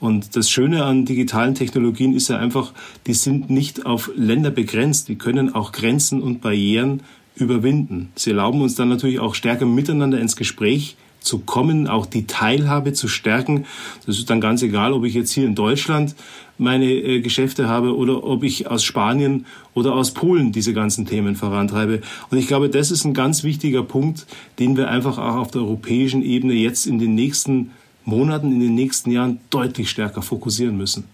Und 0.00 0.36
das 0.36 0.48
Schöne 0.48 0.84
an 0.84 1.04
digitalen 1.04 1.54
Technologien 1.54 2.14
ist 2.14 2.28
ja 2.28 2.38
einfach, 2.38 2.72
die 3.06 3.12
sind 3.12 3.50
nicht 3.50 3.84
auf 3.84 4.10
Länder 4.16 4.50
begrenzt, 4.50 5.08
die 5.08 5.16
können 5.16 5.54
auch 5.54 5.72
Grenzen 5.72 6.22
und 6.22 6.40
Barrieren 6.40 7.02
überwinden. 7.34 8.08
Sie 8.14 8.30
erlauben 8.30 8.62
uns 8.62 8.74
dann 8.74 8.88
natürlich 8.88 9.20
auch 9.20 9.34
stärker 9.34 9.66
miteinander 9.66 10.18
ins 10.18 10.36
Gespräch 10.36 10.96
zu 11.20 11.40
kommen, 11.40 11.86
auch 11.86 12.06
die 12.06 12.26
Teilhabe 12.26 12.92
zu 12.92 13.08
stärken. 13.08 13.66
Das 14.06 14.18
ist 14.18 14.30
dann 14.30 14.40
ganz 14.40 14.62
egal, 14.62 14.92
ob 14.92 15.04
ich 15.04 15.14
jetzt 15.14 15.32
hier 15.32 15.46
in 15.46 15.54
Deutschland 15.54 16.14
meine 16.58 16.86
äh, 16.86 17.20
Geschäfte 17.20 17.68
habe 17.68 17.96
oder 17.96 18.24
ob 18.24 18.42
ich 18.42 18.66
aus 18.68 18.82
Spanien 18.82 19.46
oder 19.74 19.94
aus 19.94 20.12
Polen 20.12 20.52
diese 20.52 20.74
ganzen 20.74 21.06
Themen 21.06 21.36
vorantreibe. 21.36 22.00
Und 22.30 22.38
ich 22.38 22.48
glaube, 22.48 22.68
das 22.68 22.90
ist 22.90 23.04
ein 23.04 23.14
ganz 23.14 23.44
wichtiger 23.44 23.82
Punkt, 23.82 24.26
den 24.58 24.76
wir 24.76 24.88
einfach 24.88 25.18
auch 25.18 25.36
auf 25.36 25.50
der 25.50 25.62
europäischen 25.62 26.22
Ebene 26.22 26.54
jetzt 26.54 26.86
in 26.86 26.98
den 26.98 27.14
nächsten 27.14 27.70
Monaten, 28.04 28.52
in 28.52 28.60
den 28.60 28.74
nächsten 28.74 29.10
Jahren 29.10 29.38
deutlich 29.50 29.90
stärker 29.90 30.22
fokussieren 30.22 30.76
müssen. 30.76 31.04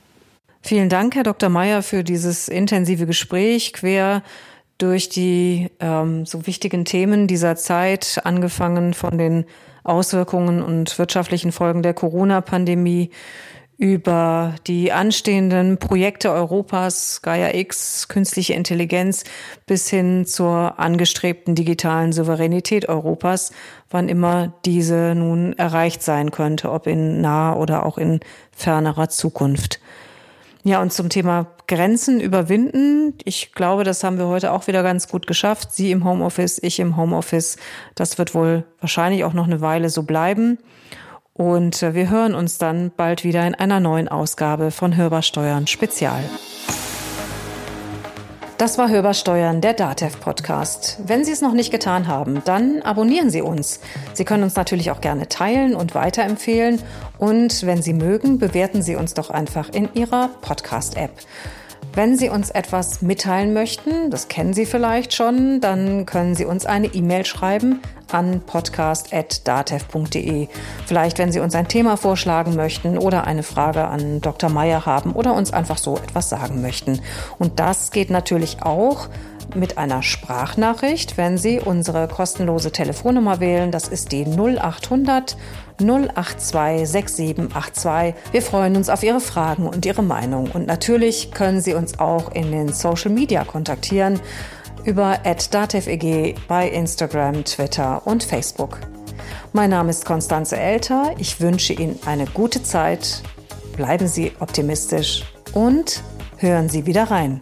Vielen 0.63 0.89
Dank, 0.89 1.15
Herr 1.15 1.25
Dr. 1.25 1.51
Mayer, 1.51 1.83
für 1.83 2.05
dieses 2.05 2.49
intensive 2.49 3.05
Gespräch 3.05 3.75
quer 3.75 4.23
durch 4.79 5.09
die 5.09 5.69
ähm, 5.79 6.25
so 6.25 6.47
wichtigen 6.47 6.85
Themen 6.85 7.27
dieser 7.27 7.57
Zeit, 7.57 8.21
angefangen 8.25 8.95
von 8.95 9.19
den 9.19 9.45
Auswirkungen 9.85 10.63
und 10.63 10.99
wirtschaftlichen 10.99 11.53
Folgen 11.53 11.83
der 11.83 11.95
Corona-Pandemie 11.95 13.11
über 13.77 14.55
die 14.67 14.93
anstehenden 14.93 15.79
Projekte 15.79 16.31
Europas, 16.31 17.23
Gaia 17.23 17.55
X, 17.55 18.09
künstliche 18.09 18.55
Intelligenz 18.55 19.25
bis 19.67 19.89
hin 19.89 20.27
zur 20.27 20.79
angestrebten 20.79 21.55
digitalen 21.55 22.13
Souveränität 22.13 22.89
Europas, 22.89 23.53
wann 23.91 24.09
immer 24.09 24.53
diese 24.65 25.15
nun 25.15 25.55
erreicht 25.59 26.03
sein 26.03 26.31
könnte, 26.31 26.71
ob 26.71 26.87
in 26.87 27.21
naher 27.21 27.59
oder 27.59 27.85
auch 27.85 27.99
in 27.99 28.21
fernerer 28.53 29.09
Zukunft. 29.09 29.81
Ja, 30.67 30.81
und 30.81 30.95
zum 30.95 31.11
Thema 31.11 31.47
Grenzen 31.69 32.21
überwinden. 32.21 33.13
Ich 33.25 33.53
glaube, 33.53 33.85
das 33.85 34.03
haben 34.03 34.17
wir 34.17 34.29
heute 34.29 34.51
auch 34.51 34.67
wieder 34.67 34.83
ganz 34.83 35.09
gut 35.09 35.27
geschafft. 35.27 35.75
Sie 35.75 35.91
im 35.91 36.05
Homeoffice, 36.05 36.59
ich 36.63 36.81
im 36.81 36.97
Homeoffice. 36.97 37.59
Das 37.95 38.17
wird 38.17 38.35
wohl 38.35 38.65
wahrscheinlich 38.81 39.25
auch 39.25 39.35
noch 39.35 39.45
eine 39.45 39.61
Weile 39.61 39.91
so 39.91 40.05
bleiben. 40.05 40.57
Und 41.35 41.83
äh, 41.83 41.95
wir 41.95 42.09
hören 42.09 42.35
uns 42.35 42.57
dann 42.57 42.93
bald 42.97 43.25
wieder 43.25 43.47
in 43.47 43.55
einer 43.55 43.79
neuen 43.79 44.09
Ausgabe 44.09 44.71
von 44.71 44.97
Hörbar 44.97 45.21
Steuern 45.21 45.67
Spezial. 45.67 46.25
Das 48.65 48.79
war 48.79 48.89
Hörbar 48.89 49.13
Steuern, 49.13 49.61
der 49.61 49.75
DATEV 49.75 50.21
Podcast. 50.21 50.97
Wenn 51.05 51.23
Sie 51.23 51.33
es 51.33 51.43
noch 51.43 51.53
nicht 51.53 51.71
getan 51.71 52.09
haben, 52.09 52.41
dann 52.47 52.81
abonnieren 52.81 53.29
Sie 53.29 53.43
uns. 53.43 53.79
Sie 54.15 54.25
können 54.25 54.43
uns 54.43 54.57
natürlich 54.57 54.91
auch 54.91 55.03
gerne 55.03 55.29
teilen 55.29 55.75
und 55.75 55.95
weiterempfehlen. 55.95 56.81
Und 57.19 57.67
wenn 57.67 57.83
Sie 57.83 57.93
mögen, 57.93 58.39
bewerten 58.39 58.81
Sie 58.81 58.97
uns 58.97 59.13
doch 59.13 59.29
einfach 59.29 59.69
in 59.69 59.91
Ihrer 59.93 60.31
Podcast-App. 60.41 61.11
Wenn 61.97 62.17
Sie 62.17 62.29
uns 62.29 62.51
etwas 62.51 63.03
mitteilen 63.03 63.55
möchten, 63.55 64.11
das 64.11 64.27
kennen 64.27 64.53
Sie 64.53 64.67
vielleicht 64.67 65.15
schon, 65.15 65.61
dann 65.61 66.07
können 66.07 66.35
Sie 66.35 66.45
uns 66.45 66.67
eine 66.67 66.89
E-Mail 66.89 67.25
schreiben 67.25 67.83
an 68.11 68.41
podcast.datev.de. 68.45 70.49
Vielleicht, 70.87 71.19
wenn 71.19 71.31
Sie 71.31 71.39
uns 71.39 71.55
ein 71.55 71.69
Thema 71.69 71.97
vorschlagen 71.97 72.57
möchten 72.57 72.99
oder 72.99 73.29
eine 73.29 73.45
Frage 73.45 73.85
an 73.85 74.21
Dr. 74.21 74.51
Meyer 74.51 74.87
haben 74.87 75.13
oder 75.13 75.35
uns 75.35 75.53
einfach 75.53 75.79
so 75.79 75.97
etwas 75.97 76.31
sagen 76.31 76.63
möchten. 76.63 76.99
Und 77.39 77.61
das 77.61 77.93
geht 77.93 78.11
natürlich 78.11 78.63
auch 78.63 79.09
mit 79.55 79.79
einer 79.79 80.03
Sprachnachricht, 80.03 81.17
wenn 81.17 81.39
Sie 81.39 81.61
unsere 81.61 82.09
kostenlose 82.09 82.73
Telefonnummer 82.73 83.41
wählen. 83.41 83.71
Das 83.71 83.89
ist 83.89 84.13
die 84.13 84.25
0800 84.25 85.37
082 85.79 86.89
6782. 86.89 88.15
Wir 88.33 88.43
freuen 88.43 88.77
uns 88.77 88.89
auf 88.89 89.03
Ihre 89.03 89.21
Fragen 89.21 89.67
und 89.67 89.85
Ihre 89.87 90.03
Meinung. 90.03 90.51
Und 90.51 90.67
natürlich 90.67 91.31
können 91.33 91.61
Sie 91.61 91.75
uns 91.75 91.99
auch 91.99 92.33
in 92.33 92.51
den 92.51 92.73
Social 92.73 93.11
Media 93.11 93.45
kontaktieren 93.45 94.21
über 94.85 95.19
@dateveg 95.51 96.37
bei 96.47 96.69
Instagram, 96.69 97.45
Twitter 97.45 98.07
und 98.07 98.23
Facebook. 98.23 98.79
Mein 99.53 99.71
Name 99.71 99.91
ist 99.91 100.05
Konstanze 100.05 100.57
Elter. 100.57 101.15
Ich 101.19 101.41
wünsche 101.41 101.73
Ihnen 101.73 101.99
eine 102.07 102.27
gute 102.27 102.63
Zeit. 102.63 103.23
Bleiben 103.77 104.07
Sie 104.07 104.33
optimistisch 104.41 105.25
und 105.53 106.03
hören 106.39 106.69
Sie 106.69 106.87
wieder 106.87 107.05
rein. 107.11 107.41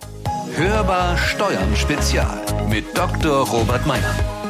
Hörbar 0.56 1.16
Steuern 1.16 1.74
Spezial 1.76 2.40
mit 2.68 2.84
Dr. 2.96 3.46
Robert 3.48 3.86
Meyer. 3.86 4.41